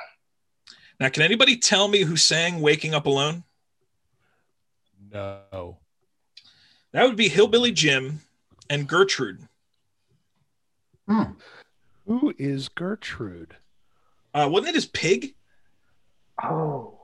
[0.98, 3.44] Now, can anybody tell me who sang "Waking Up Alone"?
[5.10, 5.78] No.
[6.92, 8.20] That would be Hillbilly Jim
[8.68, 9.46] and Gertrude.
[12.06, 13.56] Who is Gertrude?
[14.34, 15.34] Uh, wasn't it his pig?
[16.42, 16.98] Oh,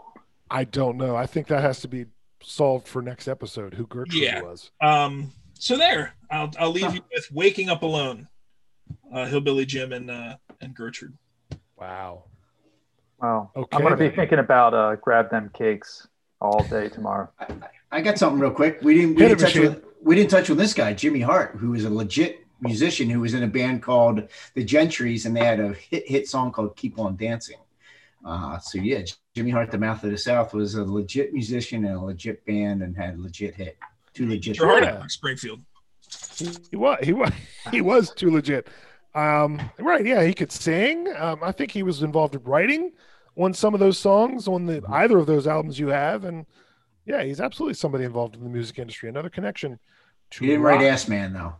[0.50, 1.14] I don't know.
[1.14, 2.06] I think that has to be
[2.42, 3.74] solved for next episode.
[3.74, 4.42] Who Gertrude Yeah.
[4.42, 4.70] was?
[4.80, 8.28] Um, so there, I'll I'll leave you with "Waking Up Alone,"
[9.12, 11.16] uh, Hillbilly Jim and uh, and Gertrude.
[11.76, 12.24] Wow.
[13.20, 13.50] Wow.
[13.56, 16.06] Okay, I'm going to be thinking about uh, grab them cakes
[16.40, 17.28] all day tomorrow.
[17.90, 18.78] I got something real quick.
[18.82, 19.68] We didn't we Hit didn't touch Machine.
[19.68, 23.20] on, we didn't touch on this guy, Jimmy Hart, who was a legit musician who
[23.20, 26.76] was in a band called the Gentrys, and they had a hit hit song called
[26.76, 27.58] "Keep On Dancing."
[28.24, 29.02] Uh, so yeah,
[29.34, 32.82] Jimmy Hart, the Mouth of the South, was a legit musician and a legit band,
[32.82, 33.78] and had a legit hit.
[34.12, 34.56] Two legit.
[34.56, 34.96] Your heart hits.
[34.96, 35.60] out, Springfield.
[36.38, 37.32] He, he was he was
[37.70, 38.68] he was too legit.
[39.14, 40.04] Um, right?
[40.04, 41.08] Yeah, he could sing.
[41.16, 42.92] Um, I think he was involved in writing
[43.36, 46.46] on some of those songs on the either of those albums you have, and
[47.06, 49.08] yeah, he's absolutely somebody involved in the music industry.
[49.08, 49.78] Another connection.
[50.32, 50.82] To He didn't write.
[50.82, 51.54] Ass Man though.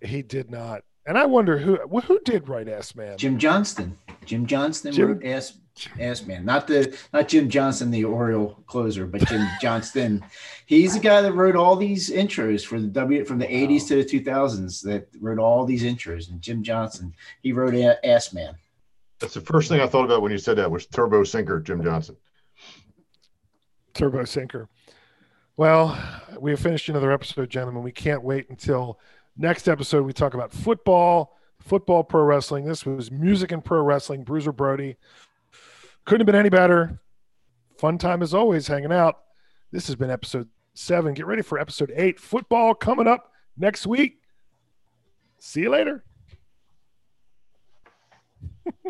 [0.00, 0.82] He did not.
[1.06, 3.16] And I wonder who who did write Ass Man.
[3.16, 3.96] Jim Johnston.
[4.28, 5.58] Jim Johnston Jim- wrote Ass
[6.00, 6.44] Ass Man.
[6.44, 10.24] Not the not Jim Johnson, the Oriole closer, but Jim Johnston.
[10.66, 14.02] He's the guy that wrote all these intros for the W from the 80s to
[14.02, 16.30] the 2000s that wrote all these intros.
[16.30, 18.54] And Jim Johnson, he wrote A- Ass Man.
[19.20, 21.82] That's the first thing I thought about when you said that was Turbo Sinker, Jim
[21.82, 22.16] Johnson.
[23.94, 24.68] Turbo Sinker.
[25.56, 25.98] Well,
[26.40, 27.82] we have finished another episode, gentlemen.
[27.82, 29.00] We can't wait until
[29.36, 30.04] next episode.
[30.06, 31.37] We talk about football,
[31.68, 32.64] football pro wrestling.
[32.64, 34.24] This was music and pro wrestling.
[34.24, 34.96] Bruiser Brody.
[36.04, 37.00] Couldn't have been any better.
[37.78, 39.18] Fun time as always hanging out.
[39.70, 41.14] This has been episode seven.
[41.14, 42.18] Get ready for episode eight.
[42.18, 44.20] Football coming up next week.
[45.38, 46.04] See you later.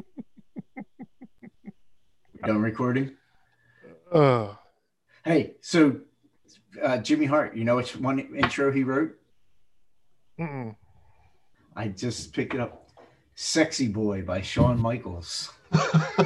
[2.45, 3.13] Done recording.
[4.13, 4.55] Uh,
[5.25, 5.97] Hey, so
[6.83, 9.15] uh, Jimmy Hart, you know which one intro he wrote?
[10.41, 10.75] mm-mm.
[11.79, 12.89] I just picked it up.
[13.37, 15.53] Sexy Boy by Shawn Michaels.
[15.73, 16.17] I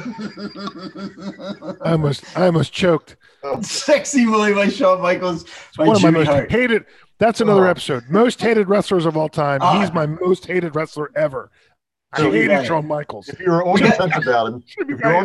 [1.91, 3.17] almost, I almost choked.
[3.61, 5.45] Sexy Boy by Shawn Michaels
[5.77, 6.49] by one of my most Hart.
[6.51, 6.85] hated.
[7.19, 7.69] That's another Oh.
[7.69, 8.05] episode.
[8.09, 9.59] Most hated wrestlers of all time.
[9.61, 9.79] Ah.
[9.79, 11.51] He's my most hated wrestler ever.
[12.13, 13.29] I Jimmy hated Shawn Michaels.
[13.29, 15.21] If you're on the about him, if you're on